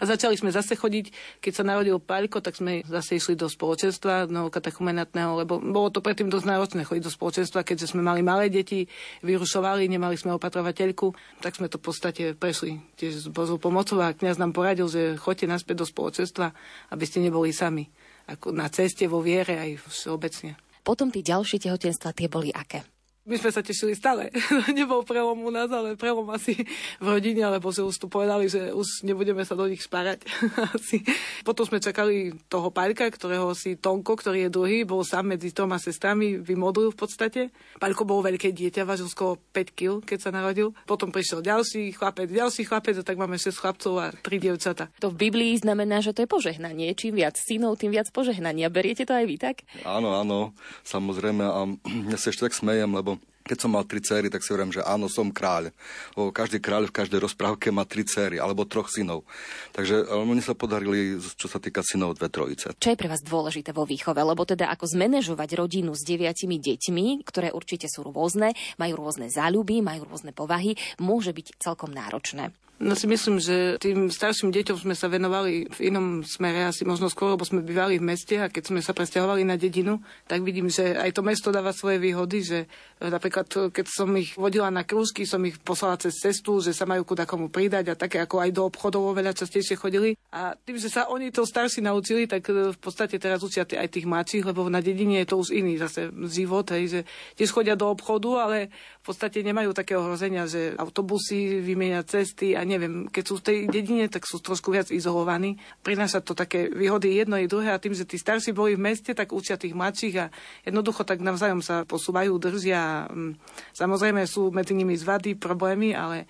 A 0.00 0.02
začali 0.08 0.32
sme 0.40 0.48
zase 0.48 0.80
chodiť, 0.80 1.12
keď 1.44 1.52
sa 1.52 1.64
narodil 1.68 2.00
Paľko, 2.00 2.40
tak 2.40 2.56
sme 2.56 2.80
zase 2.88 3.20
išli 3.20 3.36
do 3.36 3.52
spoločenstva 3.52 4.32
novokatechumenátneho, 4.32 5.44
lebo 5.44 5.60
bolo 5.60 5.92
to 5.92 6.00
predtým 6.00 6.32
dosť 6.32 6.46
náročné 6.48 6.82
chodiť 6.88 7.04
do 7.04 7.12
spoločenstva, 7.12 7.68
keďže 7.68 7.92
sme 7.92 8.00
mali 8.00 8.24
malé 8.24 8.48
deti, 8.48 8.88
vyrušovali, 9.20 9.84
nemali 9.92 10.16
sme 10.16 10.40
opatrovateľku, 10.40 11.12
tak 11.44 11.60
sme 11.60 11.68
to 11.68 11.76
v 11.76 11.84
podstate 11.84 12.22
prešli 12.32 12.80
tiež 12.96 13.12
s 13.12 13.28
Božou 13.28 13.60
pomocou 13.60 14.00
a 14.00 14.16
kniaz 14.16 14.40
nám 14.40 14.56
poradil, 14.56 14.88
že 14.88 15.20
choďte 15.20 15.52
naspäť 15.52 15.84
do 15.84 15.86
spoločenstva, 15.86 16.56
aby 16.96 17.04
ste 17.04 17.20
neboli 17.20 17.52
sami. 17.52 17.92
Ako 18.24 18.56
na 18.56 18.72
ceste 18.72 19.04
vo 19.04 19.20
viere 19.20 19.56
aj 19.60 19.84
všeobecne. 19.88 20.67
Potom 20.88 21.12
tie 21.12 21.20
ďalšie 21.20 21.68
tehotenstva, 21.68 22.16
tie 22.16 22.32
boli 22.32 22.48
aké? 22.48 22.80
My 23.28 23.36
sme 23.36 23.52
sa 23.52 23.60
tešili 23.60 23.92
stále. 23.92 24.32
Nebol 24.72 25.04
prelom 25.04 25.36
u 25.44 25.52
nás, 25.52 25.68
ale 25.68 26.00
prelom 26.00 26.24
asi 26.32 26.56
v 26.96 27.06
rodine, 27.06 27.44
lebo 27.44 27.68
že 27.68 27.84
už 27.84 28.00
tu 28.00 28.08
povedali, 28.08 28.48
že 28.48 28.72
už 28.72 29.04
nebudeme 29.04 29.44
sa 29.44 29.52
do 29.52 29.68
nich 29.68 29.84
spárať. 29.84 30.24
asi. 30.76 31.04
Potom 31.44 31.68
sme 31.68 31.76
čakali 31.76 32.32
toho 32.48 32.72
párka, 32.72 33.04
ktorého 33.04 33.52
si 33.52 33.76
Tonko, 33.76 34.16
ktorý 34.16 34.48
je 34.48 34.50
druhý, 34.50 34.78
bol 34.88 35.04
sám 35.04 35.36
medzi 35.36 35.52
troma 35.52 35.76
sestrami, 35.76 36.40
vymodlil 36.40 36.96
v 36.96 36.98
podstate. 37.04 37.40
Pálko 37.76 38.08
bol 38.08 38.24
veľké 38.24 38.48
dieťa, 38.48 38.88
vážil 38.88 39.12
skoro 39.12 39.36
5 39.52 39.76
kg, 39.76 40.00
keď 40.00 40.18
sa 40.24 40.30
narodil. 40.32 40.72
Potom 40.88 41.12
prišiel 41.12 41.44
ďalší 41.44 41.92
chlapec, 41.92 42.32
ďalší 42.32 42.64
chlapec, 42.64 42.96
a 42.96 43.04
tak 43.04 43.20
máme 43.20 43.36
6 43.36 43.52
chlapcov 43.60 43.92
a 44.00 44.06
3 44.08 44.24
dievčata. 44.40 44.88
To 45.04 45.12
v 45.12 45.28
Biblii 45.28 45.52
znamená, 45.60 46.00
že 46.00 46.16
to 46.16 46.24
je 46.24 46.32
požehnanie. 46.32 46.96
Čím 46.96 47.20
viac 47.20 47.36
synov, 47.36 47.76
tým 47.76 47.92
viac 47.92 48.08
požehnania. 48.08 48.72
Beriete 48.72 49.04
to 49.04 49.12
aj 49.12 49.24
vy 49.28 49.36
tak? 49.36 49.68
Áno, 49.84 50.16
áno, 50.16 50.56
samozrejme. 50.88 51.44
A 51.44 51.68
ja 52.16 52.16
sa 52.16 52.32
ešte 52.32 52.48
tak 52.48 52.56
smejem, 52.56 52.88
lebo 52.88 53.17
keď 53.48 53.58
som 53.64 53.72
mal 53.72 53.88
tri 53.88 54.04
céry, 54.04 54.28
tak 54.28 54.44
si 54.44 54.52
hovorím, 54.52 54.76
že 54.76 54.84
áno, 54.84 55.08
som 55.08 55.32
kráľ. 55.32 55.72
O, 56.14 56.28
každý 56.28 56.60
kráľ 56.60 56.92
v 56.92 56.96
každej 57.00 57.24
rozprávke 57.24 57.72
má 57.72 57.88
tri 57.88 58.04
céry, 58.04 58.36
alebo 58.36 58.68
troch 58.68 58.92
synov. 58.92 59.24
Takže 59.72 60.12
oni 60.12 60.44
sa 60.44 60.52
podarili, 60.52 61.16
čo 61.16 61.48
sa 61.48 61.56
týka 61.56 61.80
synov, 61.80 62.20
dve 62.20 62.28
trojice. 62.28 62.76
Čo 62.76 62.92
je 62.92 63.00
pre 63.00 63.08
vás 63.08 63.24
dôležité 63.24 63.72
vo 63.72 63.88
výchove? 63.88 64.20
Lebo 64.20 64.44
teda 64.44 64.68
ako 64.68 64.84
zmanéžovať 64.84 65.56
rodinu 65.56 65.96
s 65.96 66.04
deviatimi 66.04 66.60
deťmi, 66.60 67.24
ktoré 67.24 67.48
určite 67.50 67.88
sú 67.88 68.04
rôzne, 68.04 68.52
majú 68.76 69.00
rôzne 69.00 69.32
záľuby, 69.32 69.80
majú 69.80 70.04
rôzne 70.04 70.36
povahy, 70.36 70.76
môže 71.00 71.32
byť 71.32 71.56
celkom 71.56 71.90
náročné. 71.96 72.52
No 72.78 72.94
si 72.94 73.10
myslím, 73.10 73.42
že 73.42 73.74
tým 73.82 74.06
starším 74.06 74.54
deťom 74.54 74.78
sme 74.78 74.94
sa 74.94 75.10
venovali 75.10 75.66
v 75.66 75.78
inom 75.90 76.22
smere, 76.22 76.62
asi 76.62 76.86
možno 76.86 77.10
skôr, 77.10 77.34
lebo 77.34 77.42
sme 77.42 77.58
bývali 77.58 77.98
v 77.98 78.06
meste 78.06 78.38
a 78.38 78.46
keď 78.46 78.70
sme 78.70 78.78
sa 78.78 78.94
presťahovali 78.94 79.42
na 79.42 79.58
dedinu, 79.58 79.98
tak 80.30 80.46
vidím, 80.46 80.70
že 80.70 80.94
aj 80.94 81.10
to 81.10 81.26
mesto 81.26 81.50
dáva 81.50 81.74
svoje 81.74 81.98
výhody, 81.98 82.38
že 82.38 82.58
napríklad 83.02 83.74
keď 83.74 83.86
som 83.90 84.14
ich 84.14 84.38
vodila 84.38 84.70
na 84.70 84.86
krúžky, 84.86 85.26
som 85.26 85.42
ich 85.42 85.58
poslala 85.58 85.98
cez 85.98 86.22
cestu, 86.22 86.62
že 86.62 86.70
sa 86.70 86.86
majú 86.86 87.02
kuda 87.02 87.26
komu 87.26 87.50
pridať 87.50 87.90
a 87.90 87.98
také 87.98 88.22
ako 88.22 88.46
aj 88.46 88.50
do 88.54 88.62
obchodov 88.70 89.10
oveľa 89.10 89.34
častejšie 89.34 89.74
chodili. 89.74 90.14
A 90.30 90.54
tým, 90.54 90.78
že 90.78 90.86
sa 90.86 91.10
oni 91.10 91.34
to 91.34 91.42
starší 91.42 91.82
naučili, 91.82 92.30
tak 92.30 92.46
e, 92.46 92.70
v 92.70 92.78
podstate 92.78 93.18
teraz 93.18 93.42
učia 93.42 93.66
aj 93.66 93.90
tých 93.90 94.06
mladších, 94.06 94.46
lebo 94.46 94.70
na 94.70 94.78
dedine 94.78 95.18
je 95.26 95.34
to 95.34 95.42
už 95.42 95.50
iný 95.50 95.82
zase 95.82 96.14
život, 96.30 96.70
hej, 96.70 96.84
že 96.86 97.00
tiež 97.34 97.50
chodia 97.50 97.74
do 97.74 97.90
obchodu, 97.90 98.30
ale 98.38 98.70
podstate 99.08 99.40
nemajú 99.40 99.72
také 99.72 99.96
ohrozenia, 99.96 100.44
že 100.44 100.76
autobusy 100.76 101.64
vymieňať 101.64 102.04
cesty 102.04 102.52
a 102.52 102.60
neviem, 102.68 103.08
keď 103.08 103.24
sú 103.24 103.34
v 103.40 103.46
tej 103.48 103.58
dedine, 103.72 104.04
tak 104.12 104.28
sú 104.28 104.36
trošku 104.44 104.68
viac 104.68 104.92
izolovaní. 104.92 105.56
Prináša 105.80 106.20
to 106.20 106.36
také 106.36 106.68
výhody 106.68 107.16
jedno 107.16 107.40
i 107.40 107.48
druhé 107.48 107.72
a 107.72 107.80
tým, 107.80 107.96
že 107.96 108.04
tí 108.04 108.20
starší 108.20 108.52
boli 108.52 108.76
v 108.76 108.84
meste, 108.84 109.16
tak 109.16 109.32
učia 109.32 109.56
tých 109.56 109.72
mladších 109.72 110.14
a 110.20 110.26
jednoducho 110.68 111.08
tak 111.08 111.24
navzájom 111.24 111.64
sa 111.64 111.88
posúvajú, 111.88 112.36
držia. 112.36 113.08
Mm, 113.08 113.40
samozrejme 113.72 114.28
sú 114.28 114.52
medzi 114.52 114.76
nimi 114.76 114.92
zvady, 114.92 115.40
problémy, 115.40 115.96
ale 115.96 116.28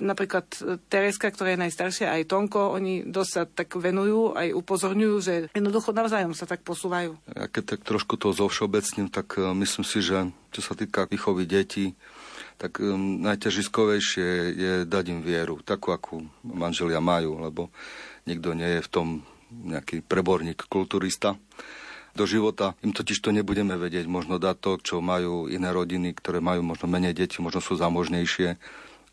napríklad 0.00 0.48
Tereska, 0.88 1.28
ktorá 1.28 1.54
je 1.54 1.62
najstaršia, 1.68 2.16
aj 2.16 2.28
Tonko, 2.32 2.72
oni 2.72 3.04
dosť 3.06 3.30
sa 3.30 3.42
tak 3.44 3.76
venujú, 3.76 4.32
aj 4.34 4.56
upozorňujú, 4.56 5.16
že 5.20 5.34
jednoducho 5.52 5.92
navzájom 5.92 6.32
sa 6.32 6.48
tak 6.48 6.64
posúvajú. 6.64 7.20
Ja 7.36 7.46
keď 7.46 7.76
tak 7.76 7.80
trošku 7.84 8.16
to 8.16 8.32
zovšeobecním, 8.32 9.12
tak 9.12 9.36
e, 9.36 9.52
myslím 9.60 9.84
si, 9.84 10.00
že 10.00 10.32
čo 10.50 10.60
sa 10.64 10.74
týka 10.74 11.06
výchovy 11.06 11.44
detí, 11.44 11.94
tak 12.60 12.76
um, 12.84 13.24
najťažiskovejšie 13.24 14.28
je 14.52 14.72
dať 14.84 15.04
im 15.16 15.20
vieru, 15.24 15.64
takú, 15.64 15.96
akú 15.96 16.28
manželia 16.44 17.00
majú, 17.00 17.40
lebo 17.40 17.72
nikto 18.28 18.52
nie 18.52 18.78
je 18.78 18.84
v 18.84 18.92
tom 18.92 19.06
nejaký 19.48 20.04
preborník, 20.04 20.68
kulturista. 20.68 21.40
Do 22.12 22.28
života 22.28 22.76
im 22.84 22.92
totiž 22.92 23.16
to 23.22 23.32
nebudeme 23.32 23.80
vedieť 23.80 24.04
možno 24.04 24.36
dať 24.36 24.56
to, 24.60 24.72
čo 24.82 24.96
majú 25.00 25.48
iné 25.48 25.72
rodiny, 25.72 26.12
ktoré 26.12 26.44
majú 26.44 26.60
možno 26.60 26.90
menej 26.90 27.16
detí, 27.16 27.40
možno 27.40 27.64
sú 27.64 27.80
zamožnejšie, 27.80 28.60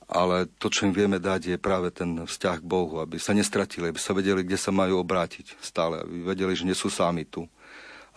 ale 0.07 0.47
to, 0.59 0.71
čo 0.71 0.87
im 0.87 0.95
vieme 0.95 1.19
dať, 1.19 1.55
je 1.55 1.57
práve 1.59 1.91
ten 1.91 2.23
vzťah 2.27 2.63
k 2.63 2.67
Bohu, 2.67 3.03
aby 3.03 3.19
sa 3.19 3.35
nestratili, 3.35 3.91
aby 3.91 3.99
sa 3.99 4.15
vedeli, 4.15 4.43
kde 4.43 4.59
sa 4.59 4.71
majú 4.75 4.99
obrátiť 5.03 5.59
stále, 5.59 6.03
aby 6.03 6.35
vedeli, 6.35 6.51
že 6.55 6.67
nie 6.67 6.75
sú 6.75 6.91
sami 6.91 7.27
tu. 7.27 7.47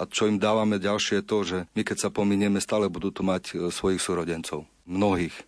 A 0.00 0.08
čo 0.08 0.24
im 0.24 0.40
dávame 0.40 0.80
ďalšie 0.80 1.20
je 1.20 1.28
to, 1.28 1.38
že 1.44 1.58
my 1.76 1.82
keď 1.84 2.08
sa 2.08 2.08
pominieme, 2.08 2.56
stále 2.56 2.88
budú 2.88 3.12
tu 3.12 3.20
mať 3.20 3.52
e, 3.52 3.68
svojich 3.68 4.00
súrodencov. 4.00 4.64
Mnohých. 4.90 5.46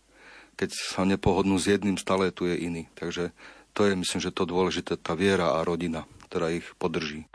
Keď 0.55 0.71
sa 0.71 1.03
nepohodnú 1.03 1.59
s 1.59 1.67
jedným, 1.67 1.99
stále 1.99 2.31
tu 2.31 2.47
je 2.47 2.55
iný. 2.55 2.87
Takže 2.95 3.35
to 3.75 3.91
je, 3.91 3.99
myslím, 3.99 4.21
že 4.23 4.31
to 4.31 4.47
dôležité, 4.47 4.95
tá 4.95 5.19
viera 5.19 5.59
a 5.59 5.67
rodina, 5.67 6.07
ktorá 6.31 6.55
ich 6.55 6.65
podrží. 6.79 7.27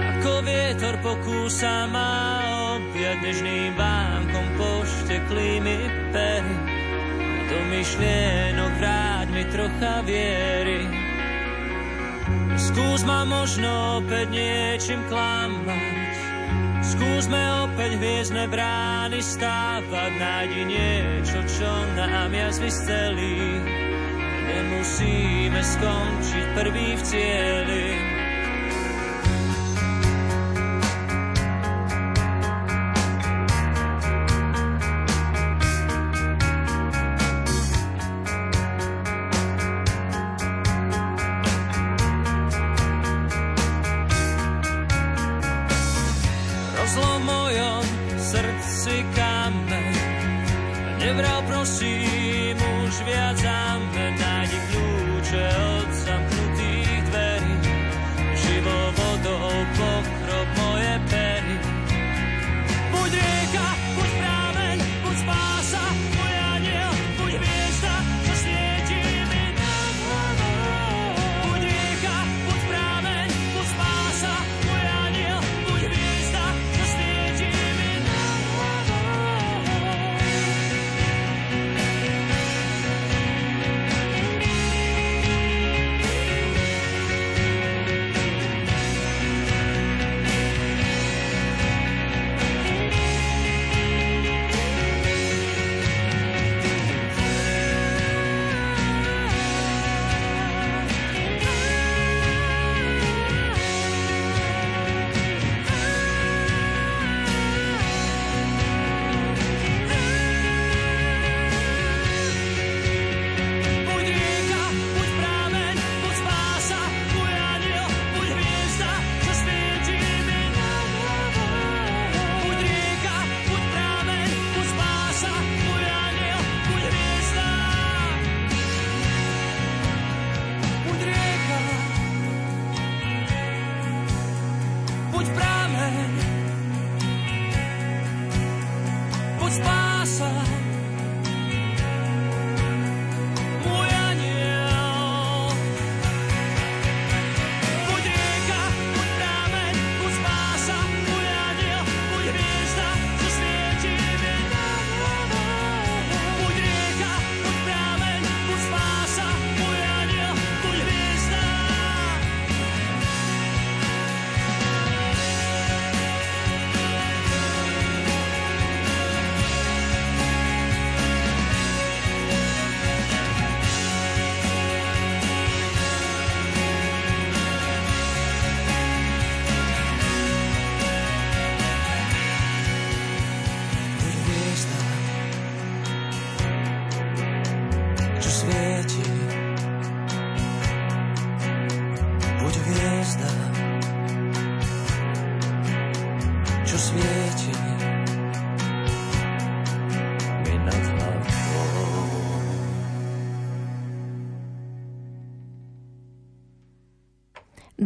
Ako 0.00 0.42
vietor 0.42 0.96
pokúsa 1.04 1.86
ma 1.86 2.42
objať 2.78 3.16
nežným 3.22 3.72
vánkom 3.78 4.46
pošteklými 4.58 5.78
pery. 6.10 6.56
Do 7.50 7.58
myšlienok 7.70 8.72
vráť 8.78 9.26
mi 9.34 9.42
trocha 9.50 9.94
viery. 10.06 10.86
Skús 12.54 13.02
ma 13.02 13.26
možno 13.26 14.02
opäť 14.02 14.30
niečím 14.30 15.00
klamať. 15.10 16.14
Skúsme 16.80 17.40
opäť 17.68 17.90
hviezdne 17.98 18.44
brány 18.50 19.20
stávať. 19.22 20.10
Nájdi 20.18 20.62
niečo, 20.66 21.38
čo 21.46 21.70
nám 21.94 22.30
jazvy 22.32 22.70
stelí 22.70 23.38
Nemusíme 24.50 25.62
skončiť 25.62 26.46
prvý 26.58 26.98
v 26.98 27.02
cieli. 27.06 28.19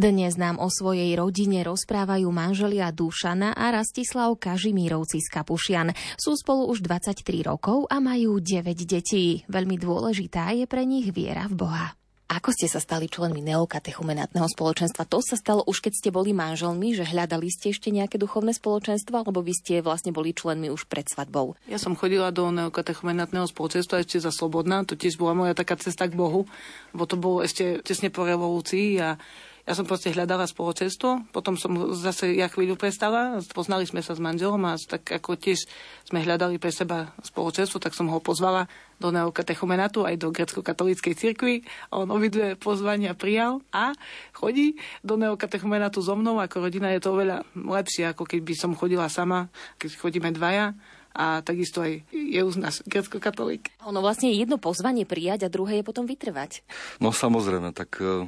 Dnes 0.05 0.37
nám 0.37 0.61
o 0.61 0.69
svojej 0.69 1.17
rodine 1.17 1.65
rozprávajú 1.65 2.29
manželia 2.29 2.93
Dušana 2.93 3.57
a 3.57 3.73
Rastislav 3.73 4.37
Kažimírovci 4.37 5.17
z 5.17 5.33
Kapušian. 5.33 5.97
Sú 6.13 6.37
spolu 6.37 6.69
už 6.69 6.85
23 6.85 7.25
rokov 7.41 7.89
a 7.89 7.97
majú 7.97 8.37
9 8.37 8.85
detí. 8.85 9.41
Veľmi 9.49 9.81
dôležitá 9.81 10.53
je 10.53 10.69
pre 10.69 10.85
nich 10.85 11.09
viera 11.09 11.49
v 11.49 11.57
Boha. 11.57 11.97
Ako 12.29 12.53
ste 12.53 12.69
sa 12.69 12.77
stali 12.77 13.09
členmi 13.09 13.41
neokatechumenátneho 13.49 14.45
spoločenstva? 14.45 15.09
To 15.09 15.25
sa 15.25 15.41
stalo 15.41 15.65
už 15.65 15.81
keď 15.81 15.93
ste 15.97 16.09
boli 16.13 16.37
manželmi, 16.37 16.93
že 16.93 17.01
hľadali 17.01 17.49
ste 17.49 17.73
ešte 17.73 17.89
nejaké 17.89 18.21
duchovné 18.21 18.53
spoločenstvo, 18.53 19.25
alebo 19.25 19.41
vy 19.41 19.57
ste 19.57 19.81
vlastne 19.81 20.13
boli 20.13 20.37
členmi 20.37 20.69
už 20.69 20.85
pred 20.85 21.09
svadbou? 21.09 21.57
Ja 21.65 21.81
som 21.81 21.97
chodila 21.97 22.29
do 22.29 22.53
neokatechumenátneho 22.53 23.49
spoločenstva 23.49 24.05
ešte 24.05 24.21
za 24.21 24.29
Slobodná, 24.29 24.85
to 24.85 24.93
tiež 24.93 25.17
bola 25.17 25.33
moja 25.33 25.57
taká 25.57 25.81
cesta 25.81 26.05
k 26.05 26.13
Bohu, 26.13 26.45
lebo 26.93 27.09
to 27.09 27.17
bolo 27.17 27.41
ešte 27.41 27.81
tesne 27.81 28.13
po 28.13 28.21
revolúcii 28.21 29.01
a 29.01 29.17
ja 29.65 29.73
som 29.73 29.89
proste 29.89 30.13
hľadala 30.13 30.45
spoločenstvo, 30.45 31.33
potom 31.33 31.57
som 31.57 31.97
zase 31.97 32.37
ja 32.37 32.45
chvíľu 32.45 32.77
prestala, 32.77 33.41
poznali 33.49 33.89
sme 33.89 34.05
sa 34.05 34.13
s 34.13 34.21
manželom 34.21 34.61
a 34.61 34.77
tak 34.77 35.09
ako 35.09 35.33
tiež 35.33 35.65
sme 36.05 36.21
hľadali 36.21 36.61
pre 36.61 36.69
seba 36.69 37.17
spoločenstvo, 37.25 37.81
tak 37.81 37.97
som 37.97 38.05
ho 38.13 38.21
pozvala 38.21 38.69
do 39.01 39.09
neokatechumenátu 39.09 40.05
aj 40.05 40.21
do 40.21 40.29
grecko-katolíckej 40.29 41.13
cirkvi 41.17 41.65
on 41.91 42.07
obidve 42.13 42.55
pozvania 42.55 43.17
prijal 43.17 43.59
a 43.73 43.91
chodí 44.37 44.77
do 45.01 45.17
neokatechumenátu 45.17 45.99
so 45.99 46.13
mnou, 46.13 46.37
ako 46.37 46.69
rodina 46.69 46.93
je 46.93 47.01
to 47.01 47.17
oveľa 47.17 47.41
lepšie, 47.57 48.13
ako 48.13 48.23
keby 48.23 48.53
som 48.53 48.77
chodila 48.77 49.09
sama, 49.09 49.49
keď 49.81 49.89
chodíme 49.97 50.29
dvaja 50.29 50.77
a 51.15 51.41
takisto 51.41 51.81
aj 51.81 52.03
je 52.11 52.41
už 52.43 52.59
náš 52.59 52.83
grecko-katolík. 52.85 53.71
Ono 53.87 54.03
vlastne 54.03 54.29
je 54.29 54.43
jedno 54.43 54.59
pozvanie 54.59 55.07
prijať 55.07 55.47
a 55.47 55.51
druhé 55.51 55.79
je 55.81 55.87
potom 55.87 56.03
vytrvať. 56.03 56.61
No 56.99 57.15
samozrejme, 57.15 57.71
tak 57.71 57.97
uh, 58.03 58.27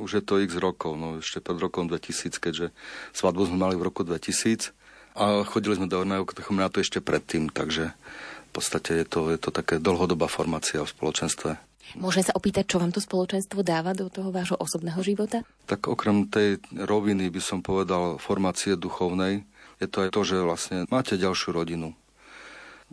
už 0.00 0.10
je 0.20 0.22
to 0.24 0.40
x 0.40 0.56
rokov, 0.56 0.96
no 0.96 1.20
ešte 1.20 1.44
pred 1.44 1.58
rokom 1.60 1.86
2000, 1.86 2.36
keďže 2.40 2.66
svadbu 3.12 3.48
sme 3.48 3.58
mali 3.60 3.74
v 3.76 3.86
roku 3.86 4.02
2000 4.04 4.72
a 5.18 5.42
chodili 5.44 5.76
sme 5.76 5.90
do 5.90 6.04
neokatechumenátu 6.06 6.80
ešte 6.80 7.02
predtým, 7.02 7.50
takže 7.50 7.92
v 8.48 8.50
podstate 8.50 9.02
je 9.02 9.06
to, 9.06 9.28
je 9.28 9.38
to 9.38 9.50
také 9.52 9.76
dlhodobá 9.82 10.30
formácia 10.30 10.80
v 10.80 10.88
spoločenstve. 10.88 11.58
Môžem 11.96 12.20
sa 12.20 12.36
opýtať, 12.36 12.68
čo 12.68 12.80
vám 12.80 12.92
to 12.92 13.00
spoločenstvo 13.00 13.64
dáva 13.64 13.96
do 13.96 14.12
toho 14.12 14.28
vášho 14.28 14.60
osobného 14.60 15.00
života? 15.00 15.40
Tak 15.64 15.88
okrem 15.88 16.28
tej 16.28 16.60
roviny 16.76 17.32
by 17.32 17.40
som 17.40 17.64
povedal 17.64 18.20
formácie 18.20 18.76
duchovnej, 18.76 19.48
je 19.80 19.88
to 19.88 20.04
aj 20.04 20.10
to, 20.12 20.20
že 20.26 20.36
vlastne 20.44 20.78
máte 20.92 21.16
ďalšiu 21.16 21.54
rodinu. 21.54 21.96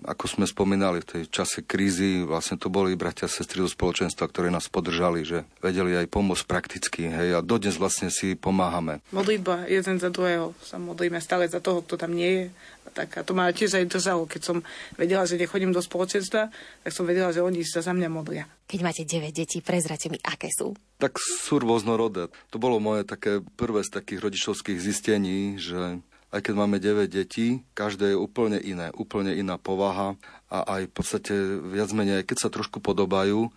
Ako 0.03 0.27
sme 0.27 0.43
spomínali 0.43 0.99
v 0.99 1.07
tej 1.07 1.23
čase 1.31 1.63
krízy, 1.63 2.27
vlastne 2.27 2.59
to 2.59 2.67
boli 2.67 2.99
bratia 2.99 3.31
a 3.31 3.31
sestry 3.31 3.63
zo 3.63 3.71
spoločenstva, 3.71 4.27
ktorí 4.27 4.51
nás 4.51 4.67
podržali, 4.67 5.23
že 5.23 5.47
vedeli 5.63 5.95
aj 5.95 6.11
pomôcť 6.11 6.43
prakticky. 6.43 7.07
Hej, 7.07 7.39
a 7.39 7.39
dodnes 7.39 7.79
vlastne 7.79 8.11
si 8.11 8.35
pomáhame. 8.35 8.99
Modlitba 9.15 9.71
jeden 9.71 9.95
za 9.95 10.11
druhého. 10.11 10.51
Sa 10.59 10.75
modlíme 10.75 11.23
stále 11.23 11.47
za 11.47 11.63
toho, 11.63 11.79
kto 11.79 11.95
tam 11.95 12.11
nie 12.11 12.27
je. 12.27 12.45
A 12.85 12.89
tak 12.91 13.15
a 13.15 13.23
to 13.23 13.31
ma 13.31 13.47
tiež 13.47 13.79
aj 13.79 13.87
držalo. 13.87 14.27
Keď 14.27 14.41
som 14.43 14.57
vedela, 14.99 15.23
že 15.23 15.39
nechodím 15.39 15.71
do 15.71 15.79
spoločenstva, 15.79 16.51
tak 16.83 16.91
som 16.91 17.07
vedela, 17.07 17.31
že 17.31 17.39
oni 17.39 17.63
sa 17.63 17.79
za 17.79 17.95
mňa 17.95 18.09
modlia. 18.11 18.51
Keď 18.67 18.79
máte 18.83 19.07
9 19.07 19.31
detí, 19.31 19.63
prezrate 19.63 20.11
mi, 20.11 20.19
aké 20.27 20.51
sú. 20.51 20.75
Tak 20.99 21.15
sú 21.15 21.63
rôznorodé. 21.63 22.27
To 22.51 22.59
bolo 22.59 22.83
moje 22.83 23.07
také 23.07 23.39
prvé 23.55 23.79
z 23.87 23.95
takých 23.95 24.19
rodičovských 24.27 24.75
zistení, 24.75 25.55
že 25.55 26.03
aj 26.35 26.51
keď 26.51 26.53
máme 26.59 26.83
9 26.83 27.07
detí, 27.07 27.63
každé 27.71 28.11
je 28.11 28.17
úplne 28.19 28.59
iné, 28.59 28.91
úplne 28.91 29.31
iná 29.31 29.55
povaha 29.55 30.19
a 30.51 30.67
aj 30.79 30.91
v 30.91 30.93
podstate 30.93 31.33
viac 31.63 31.95
menej, 31.95 32.27
keď 32.27 32.37
sa 32.43 32.49
trošku 32.51 32.83
podobajú, 32.83 33.47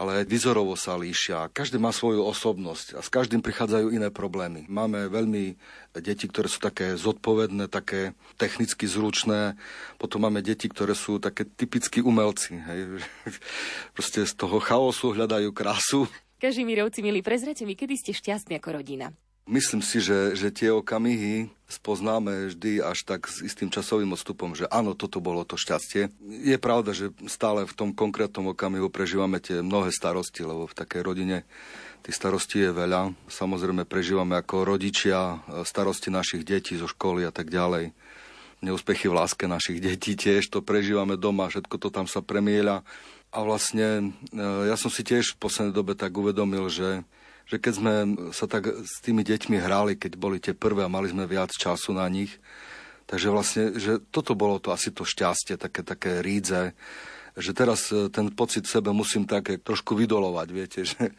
ale 0.00 0.24
aj 0.24 0.32
výzorovo 0.32 0.72
sa 0.72 0.96
líšia. 0.96 1.52
Každý 1.52 1.76
má 1.76 1.92
svoju 1.92 2.24
osobnosť 2.24 2.96
a 2.96 3.00
s 3.04 3.12
každým 3.12 3.44
prichádzajú 3.44 3.92
iné 3.92 4.08
problémy. 4.08 4.64
Máme 4.64 5.12
veľmi 5.12 5.60
deti, 6.00 6.24
ktoré 6.24 6.48
sú 6.48 6.56
také 6.64 6.96
zodpovedné, 6.96 7.68
také 7.68 8.16
technicky 8.40 8.88
zručné. 8.88 9.60
Potom 10.00 10.24
máme 10.24 10.40
deti, 10.40 10.72
ktoré 10.72 10.96
sú 10.96 11.20
také 11.20 11.44
typickí 11.44 12.00
umelci. 12.00 12.56
Hej. 12.56 13.04
Proste 13.96 14.24
z 14.24 14.32
toho 14.32 14.56
chaosu 14.56 15.12
hľadajú 15.12 15.52
krásu. 15.52 16.08
Kažimírovci, 16.40 17.04
milí, 17.04 17.20
prezrate 17.20 17.68
mi, 17.68 17.76
kedy 17.76 17.94
ste 17.94 18.16
šťastní 18.16 18.56
ako 18.58 18.80
rodina. 18.80 19.12
Myslím 19.42 19.82
si, 19.82 19.98
že, 19.98 20.38
že 20.38 20.54
tie 20.54 20.70
okamihy 20.70 21.50
spoznáme 21.66 22.54
vždy 22.54 22.78
až 22.78 23.02
tak 23.02 23.26
s 23.26 23.42
istým 23.42 23.74
časovým 23.74 24.14
odstupom, 24.14 24.54
že 24.54 24.70
áno, 24.70 24.94
toto 24.94 25.18
bolo 25.18 25.42
to 25.42 25.58
šťastie. 25.58 26.14
Je 26.22 26.54
pravda, 26.62 26.94
že 26.94 27.10
stále 27.26 27.66
v 27.66 27.74
tom 27.74 27.90
konkrétnom 27.90 28.54
okamihu 28.54 28.86
prežívame 28.86 29.42
tie 29.42 29.58
mnohé 29.58 29.90
starosti, 29.90 30.46
lebo 30.46 30.70
v 30.70 30.78
takej 30.78 31.02
rodine 31.02 31.42
tých 32.06 32.14
starostí 32.14 32.62
je 32.62 32.70
veľa. 32.70 33.18
Samozrejme 33.26 33.82
prežívame 33.82 34.38
ako 34.38 34.62
rodičia 34.62 35.42
starosti 35.66 36.14
našich 36.14 36.46
detí 36.46 36.78
zo 36.78 36.86
školy 36.86 37.26
a 37.26 37.34
tak 37.34 37.50
ďalej. 37.50 37.90
Neúspechy 38.62 39.10
v 39.10 39.18
láske 39.18 39.50
našich 39.50 39.82
detí 39.86 40.14
tiež 40.14 40.54
to 40.54 40.62
prežívame 40.62 41.18
doma, 41.18 41.50
všetko 41.50 41.82
to 41.82 41.88
tam 41.90 42.06
sa 42.06 42.22
premieľa. 42.22 42.86
A 43.32 43.38
vlastne 43.42 44.12
ja 44.38 44.76
som 44.76 44.92
si 44.92 45.02
tiež 45.02 45.34
v 45.34 45.40
poslednej 45.40 45.74
dobe 45.74 45.96
tak 45.96 46.12
uvedomil, 46.12 46.68
že 46.68 47.02
že 47.52 47.60
keď 47.60 47.72
sme 47.76 47.94
sa 48.32 48.48
tak 48.48 48.64
s 48.64 49.04
tými 49.04 49.20
deťmi 49.20 49.60
hrali, 49.60 50.00
keď 50.00 50.12
boli 50.16 50.40
tie 50.40 50.56
prvé 50.56 50.88
a 50.88 50.92
mali 50.92 51.12
sme 51.12 51.28
viac 51.28 51.52
času 51.52 51.92
na 51.92 52.08
nich, 52.08 52.32
takže 53.04 53.28
vlastne, 53.28 53.76
že 53.76 54.00
toto 54.08 54.32
bolo 54.32 54.56
to 54.56 54.72
asi 54.72 54.88
to 54.88 55.04
šťastie, 55.04 55.60
také, 55.60 55.84
také 55.84 56.24
rídze, 56.24 56.72
že 57.36 57.52
teraz 57.52 57.92
ten 57.92 58.32
pocit 58.32 58.64
sebe 58.64 58.88
musím 58.96 59.28
také 59.28 59.60
trošku 59.60 59.92
vydolovať, 59.92 60.48
viete, 60.48 60.80
že 60.88 61.12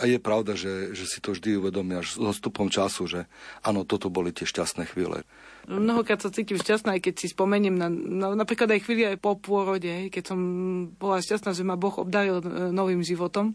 a 0.00 0.08
je 0.08 0.16
pravda, 0.16 0.56
že, 0.56 0.96
že 0.96 1.04
si 1.04 1.20
to 1.20 1.36
vždy 1.36 1.60
uvedomí 1.60 1.96
až 2.00 2.16
s 2.16 2.18
odstupom 2.20 2.72
času, 2.72 3.04
že 3.04 3.20
áno, 3.60 3.84
toto 3.84 4.08
boli 4.08 4.32
tie 4.32 4.48
šťastné 4.48 4.88
chvíle. 4.88 5.28
Mnohokrát 5.68 6.24
sa 6.24 6.32
cítim 6.32 6.56
šťastná, 6.56 6.96
aj 6.96 7.04
keď 7.04 7.14
si 7.20 7.26
spomeniem 7.28 7.76
na, 7.76 7.92
na 7.92 8.32
napríklad 8.32 8.72
aj 8.72 8.80
chvíli 8.80 9.04
aj 9.04 9.20
po 9.20 9.36
pôrode, 9.36 10.08
keď 10.08 10.32
som 10.32 10.40
bola 10.96 11.20
šťastná, 11.20 11.52
že 11.52 11.68
ma 11.68 11.76
Boh 11.76 11.92
obdaril 12.00 12.40
novým 12.72 13.04
životom. 13.04 13.52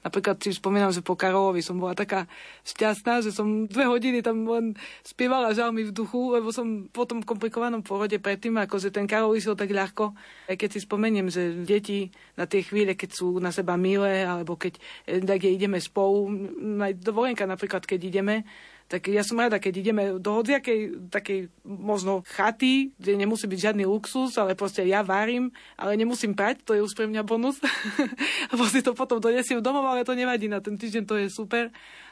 Napríklad 0.00 0.40
si 0.40 0.56
spomínam, 0.56 0.88
že 0.88 1.04
po 1.04 1.12
Karolovi 1.12 1.60
som 1.60 1.76
bola 1.76 1.92
taká 1.92 2.24
šťastná, 2.64 3.20
že 3.20 3.36
som 3.36 3.68
dve 3.68 3.84
hodiny 3.84 4.24
tam 4.24 4.48
len 4.48 4.72
spievala 5.04 5.52
žalmy 5.52 5.88
v 5.88 5.92
duchu, 5.92 6.32
lebo 6.32 6.48
som 6.48 6.88
po 6.88 7.04
tom 7.04 7.20
komplikovanom 7.20 7.84
porode 7.84 8.16
predtým, 8.16 8.56
ako 8.56 8.80
že 8.80 8.88
ten 8.88 9.04
Karol 9.04 9.36
išiel 9.36 9.52
tak 9.52 9.68
ľahko. 9.68 10.16
Aj 10.48 10.56
keď 10.56 10.68
si 10.72 10.80
spomeniem, 10.80 11.28
že 11.28 11.52
deti 11.68 12.08
na 12.32 12.48
tie 12.48 12.64
chvíle, 12.64 12.96
keď 12.96 13.10
sú 13.12 13.36
na 13.44 13.52
seba 13.52 13.76
milé, 13.76 14.24
alebo 14.24 14.56
keď 14.56 14.80
tak 15.04 15.44
ideme 15.44 15.76
spolu, 15.76 16.32
aj 16.80 16.96
dovolenka 17.04 17.44
napríklad, 17.44 17.84
keď 17.84 18.00
ideme, 18.00 18.48
tak 18.90 19.06
ja 19.06 19.22
som 19.22 19.38
rada, 19.38 19.62
keď 19.62 19.74
ideme 19.86 20.02
do 20.18 20.42
hociakej 20.42 21.14
takej 21.14 21.46
možno 21.62 22.26
chaty, 22.26 22.90
kde 22.98 23.22
nemusí 23.22 23.46
byť 23.46 23.70
žiadny 23.70 23.86
luxus, 23.86 24.34
ale 24.34 24.58
proste 24.58 24.82
ja 24.82 25.06
varím, 25.06 25.54
ale 25.78 25.94
nemusím 25.94 26.34
prať, 26.34 26.66
to 26.66 26.74
je 26.74 26.82
už 26.82 26.98
pre 26.98 27.06
mňa 27.06 27.22
bonus. 27.22 27.62
Lebo 28.50 28.66
si 28.66 28.82
to 28.82 28.90
potom 28.98 29.22
donesiem 29.22 29.62
domov, 29.62 29.86
ale 29.86 30.02
to 30.02 30.18
nevadí, 30.18 30.50
na 30.50 30.58
ten 30.58 30.74
týždeň 30.74 31.02
to 31.06 31.14
je 31.22 31.30
super. 31.30 31.70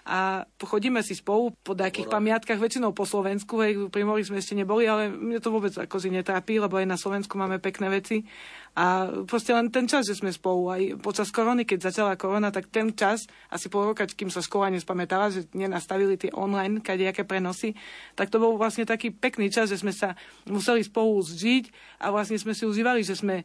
A 0.09 0.49
chodíme 0.65 1.05
si 1.05 1.13
spolu 1.13 1.53
po 1.61 1.77
nejakých 1.77 2.09
pamiatkách, 2.09 2.57
väčšinou 2.57 2.97
po 2.97 3.05
Slovensku, 3.05 3.61
hej, 3.61 3.93
pri 3.93 4.09
mori 4.09 4.25
sme 4.25 4.41
ešte 4.41 4.57
neboli, 4.57 4.89
ale 4.89 5.13
mne 5.13 5.37
to 5.37 5.53
vôbec 5.53 5.77
ako 5.77 6.01
si 6.01 6.09
netrápi, 6.09 6.57
lebo 6.57 6.81
aj 6.81 6.89
na 6.89 6.97
Slovensku 6.97 7.37
máme 7.37 7.61
pekné 7.61 7.93
veci. 7.93 8.25
A 8.73 9.13
proste 9.29 9.53
len 9.53 9.69
ten 9.69 9.85
čas, 9.85 10.09
že 10.09 10.17
sme 10.17 10.33
spolu. 10.33 10.73
Aj 10.73 10.81
počas 11.05 11.29
korony, 11.29 11.69
keď 11.69 11.93
začala 11.93 12.17
korona, 12.17 12.49
tak 12.49 12.73
ten 12.73 12.97
čas, 12.97 13.29
asi 13.53 13.69
pol 13.69 13.93
roka, 13.93 14.09
kým 14.09 14.33
sa 14.33 14.41
škola 14.41 14.73
nespamätala, 14.73 15.29
že 15.29 15.45
nenastavili 15.53 16.17
tie 16.17 16.33
online 16.33 16.81
kadejaké 16.81 17.29
prenosy, 17.29 17.77
tak 18.17 18.33
to 18.33 18.41
bol 18.41 18.57
vlastne 18.57 18.89
taký 18.89 19.13
pekný 19.13 19.53
čas, 19.53 19.69
že 19.69 19.77
sme 19.77 19.93
sa 19.93 20.17
museli 20.49 20.81
spolu 20.89 21.21
zžiť 21.21 21.69
a 22.01 22.09
vlastne 22.09 22.41
sme 22.41 22.57
si 22.57 22.65
užívali, 22.65 23.05
že 23.05 23.13
sme 23.13 23.45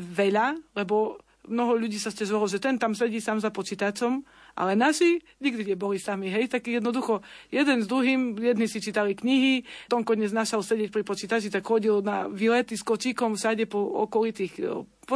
veľa, 0.00 0.56
lebo 0.80 1.20
mnoho 1.44 1.76
ľudí 1.76 2.00
sa 2.00 2.08
stiažovalo, 2.08 2.48
že 2.48 2.62
ten 2.62 2.80
tam 2.80 2.96
sedí 2.96 3.20
sám 3.20 3.42
za 3.42 3.52
počítačom, 3.52 4.24
ale 4.54 4.78
naši 4.78 5.20
nikdy 5.42 5.74
neboli 5.74 5.98
sami, 6.00 6.30
hej, 6.30 6.50
tak 6.50 6.66
jednoducho 6.66 7.22
jeden 7.50 7.82
s 7.82 7.86
druhým, 7.86 8.38
jedni 8.38 8.66
si 8.66 8.78
čítali 8.82 9.14
knihy, 9.14 9.66
Tonko 9.86 10.14
dnes 10.16 10.34
našal 10.34 10.62
sedieť 10.62 10.90
pri 10.90 11.02
počítači, 11.02 11.50
tak 11.50 11.66
chodil 11.66 12.02
na 12.02 12.26
výlety 12.30 12.74
s 12.74 12.86
kočíkom 12.86 13.34
všade 13.34 13.66
po 13.66 13.80
okolitých 14.08 14.62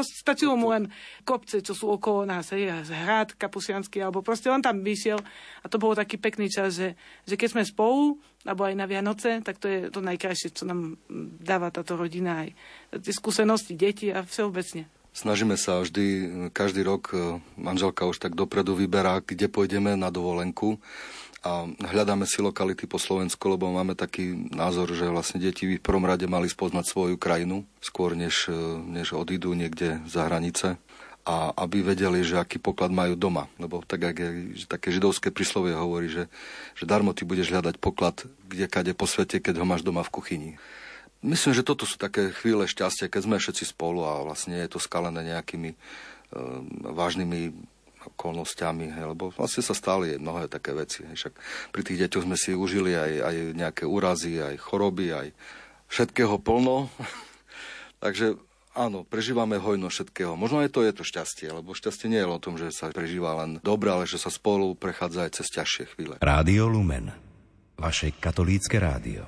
Stačilo 0.02 0.58
mu 0.58 0.74
len 0.74 0.90
kopce, 1.22 1.62
čo 1.62 1.70
sú 1.70 1.86
okolo 1.86 2.26
nás, 2.26 2.50
hej, 2.50 2.66
hrad 2.90 3.38
kapusiansky, 3.38 4.02
alebo 4.02 4.26
proste 4.26 4.50
on 4.50 4.58
tam 4.58 4.82
vyšiel. 4.82 5.22
A 5.62 5.66
to 5.70 5.78
bolo 5.78 5.94
taký 5.94 6.18
pekný 6.18 6.50
čas, 6.50 6.82
že, 6.82 6.98
že 7.22 7.38
keď 7.38 7.48
sme 7.54 7.62
spolu, 7.62 8.18
alebo 8.42 8.66
aj 8.66 8.74
na 8.74 8.90
Vianoce, 8.90 9.38
tak 9.46 9.62
to 9.62 9.70
je 9.70 9.78
to 9.94 10.02
najkrajšie, 10.02 10.50
čo 10.50 10.66
nám 10.66 10.98
dáva 11.38 11.70
táto 11.70 11.94
rodina, 11.94 12.42
aj 12.42 12.50
tie 12.98 13.14
skúsenosti 13.14 13.78
detí 13.78 14.10
a 14.10 14.26
všeobecne. 14.26 15.03
Snažíme 15.14 15.54
sa 15.54 15.78
vždy, 15.78 16.26
každý 16.50 16.82
rok 16.82 17.14
e, 17.14 17.38
manželka 17.54 18.02
už 18.02 18.18
tak 18.18 18.34
dopredu 18.34 18.74
vyberá, 18.74 19.22
kde 19.22 19.46
pôjdeme 19.46 19.94
na 19.94 20.10
dovolenku 20.10 20.82
a 21.46 21.70
hľadáme 21.70 22.26
si 22.26 22.42
lokality 22.42 22.90
po 22.90 22.98
Slovensku, 22.98 23.46
lebo 23.46 23.70
máme 23.70 23.94
taký 23.94 24.34
názor, 24.50 24.90
že 24.90 25.06
vlastne 25.06 25.38
deti 25.38 25.70
by 25.70 25.78
v 25.78 25.86
prvom 25.86 26.02
rade 26.02 26.26
mali 26.26 26.50
spoznať 26.50 26.90
svoju 26.90 27.14
krajinu, 27.14 27.62
skôr 27.78 28.18
než, 28.18 28.50
e, 28.50 28.58
než 28.90 29.14
odídu 29.14 29.54
niekde 29.54 30.02
za 30.10 30.26
hranice 30.26 30.82
a 31.24 31.54
aby 31.62 31.80
vedeli, 31.94 32.20
že 32.20 32.36
aký 32.36 32.58
poklad 32.58 32.90
majú 32.90 33.14
doma. 33.14 33.46
Lebo 33.62 33.86
tak, 33.86 34.02
ak 34.02 34.16
je, 34.18 34.30
také 34.66 34.90
židovské 34.90 35.30
príslovie 35.30 35.78
hovorí, 35.78 36.10
že, 36.10 36.26
že 36.74 36.84
darmo 36.90 37.14
ty 37.14 37.22
budeš 37.22 37.54
hľadať 37.54 37.78
poklad 37.78 38.26
kde 38.54 38.70
kade 38.70 38.92
po 38.94 39.10
svete, 39.10 39.42
keď 39.42 39.58
ho 39.58 39.66
máš 39.66 39.82
doma 39.82 40.06
v 40.06 40.14
kuchyni. 40.14 40.50
Myslím, 41.24 41.56
že 41.56 41.64
toto 41.64 41.88
sú 41.88 41.96
také 41.96 42.28
chvíle 42.36 42.68
šťastia, 42.68 43.08
keď 43.08 43.22
sme 43.24 43.40
všetci 43.40 43.72
spolu 43.72 44.04
a 44.04 44.20
vlastne 44.20 44.60
je 44.60 44.68
to 44.68 44.76
skalené 44.76 45.24
nejakými 45.24 45.72
e, 45.72 45.76
vážnymi 46.84 47.56
okolnostiami, 48.12 48.92
lebo 48.92 49.32
vlastne 49.32 49.64
sa 49.64 49.72
stali 49.72 50.20
mnohé 50.20 50.52
také 50.52 50.76
veci. 50.76 51.00
Hej. 51.08 51.16
Však 51.16 51.34
pri 51.72 51.82
tých 51.82 52.00
deťoch 52.04 52.28
sme 52.28 52.36
si 52.36 52.52
užili 52.52 52.92
aj, 52.92 53.12
aj 53.24 53.36
nejaké 53.56 53.84
úrazy, 53.88 54.36
aj 54.36 54.60
choroby, 54.60 55.16
aj 55.16 55.26
všetkého 55.88 56.36
plno. 56.44 56.92
Takže 58.04 58.36
áno, 58.76 59.08
prežívame 59.08 59.56
hojno 59.56 59.88
všetkého. 59.88 60.36
Možno 60.36 60.60
aj 60.60 60.76
to 60.76 60.84
je 60.84 60.92
to 60.92 61.08
šťastie, 61.08 61.48
lebo 61.48 61.72
šťastie 61.72 62.12
nie 62.12 62.20
je 62.20 62.28
o 62.28 62.36
tom, 62.36 62.60
že 62.60 62.68
sa 62.68 62.92
prežíva 62.92 63.32
len 63.40 63.64
dobre, 63.64 63.88
ale 63.88 64.04
že 64.04 64.20
sa 64.20 64.28
spolu 64.28 64.76
prechádza 64.76 65.24
aj 65.24 65.40
cez 65.40 65.48
ťažšie 65.56 65.84
chvíle. 65.96 66.14
Rádio 66.20 66.68
Lumen. 66.68 67.08
Vaše 67.80 68.12
katolícke 68.20 68.76
rádio. 68.76 69.24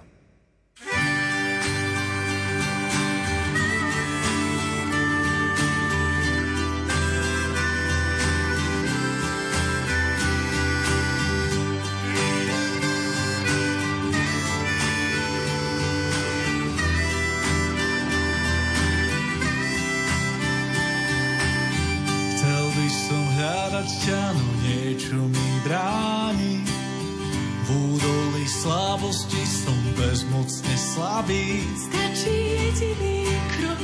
Slabý. 30.96 31.60
Stačí 31.76 32.36
jediný 32.56 33.28
krok, 33.56 33.80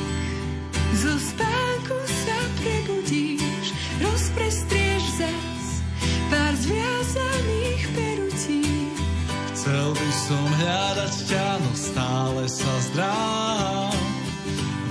zo 0.96 1.14
spánku 1.20 1.98
sa 2.08 2.38
prebudíš, 2.60 3.66
rozprestrieš 4.00 5.04
zas 5.20 5.64
pár 6.32 6.54
zviazaných 6.56 7.82
perutí. 7.92 8.64
Chcel 9.52 9.88
by 9.92 10.10
som 10.28 10.46
hľadať 10.60 11.14
ťa, 11.28 11.48
no 11.60 11.72
stále 11.76 12.42
sa 12.48 12.72
zdráham. 12.92 14.00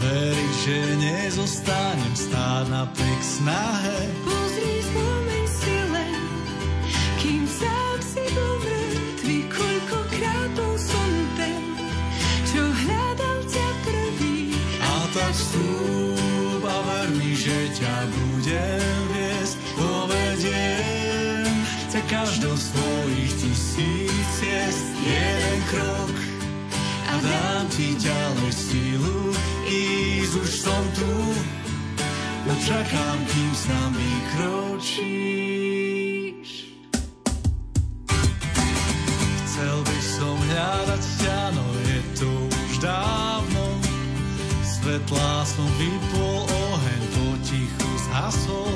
Veriť, 0.01 0.53
že 0.65 0.77
nezostanem 0.97 2.13
stáť 2.17 2.65
napriek 2.73 3.21
snahe. 3.21 3.99
Pozri, 4.25 4.80
budem 18.51 19.07
viesť, 19.15 19.55
povediem 19.79 21.47
ťa 21.87 22.01
každou 22.11 22.51
z 22.55 22.65
tvojich 22.75 23.33
tisíc 23.39 24.27
ciest. 24.35 24.91
Jeden 25.01 25.59
krok 25.71 26.15
a 27.07 27.13
dám 27.23 27.65
ti 27.71 27.95
ďalej 27.95 28.51
sílu, 28.51 29.31
ísť 29.71 30.33
už 30.35 30.49
som 30.51 30.83
tu, 30.99 31.11
no 32.47 32.53
čakám, 32.67 33.17
kým 33.31 33.51
s 33.55 33.63
nami 33.71 34.11
kročíš. 34.35 35.69
Chcel 39.47 39.77
by 39.83 39.99
som 40.03 40.35
hľadať 40.35 41.03
ťa, 41.23 41.39
no 41.55 41.65
je 41.87 41.99
to 42.19 42.31
už 42.51 42.83
dávno. 42.83 43.63
Svetlá 44.63 45.45
som 45.47 45.69
oheň 45.77 46.00
So. 48.31 48.70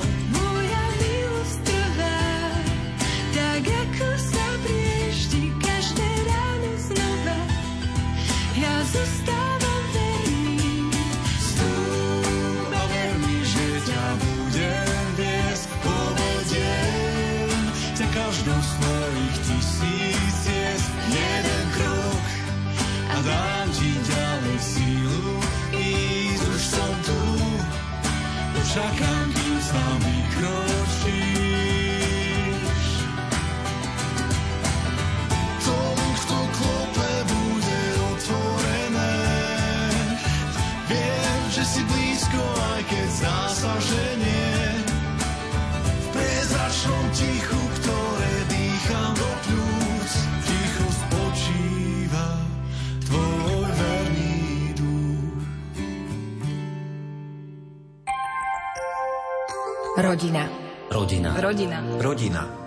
Rodina. 61.56 61.82
Rodina. 62.02 62.65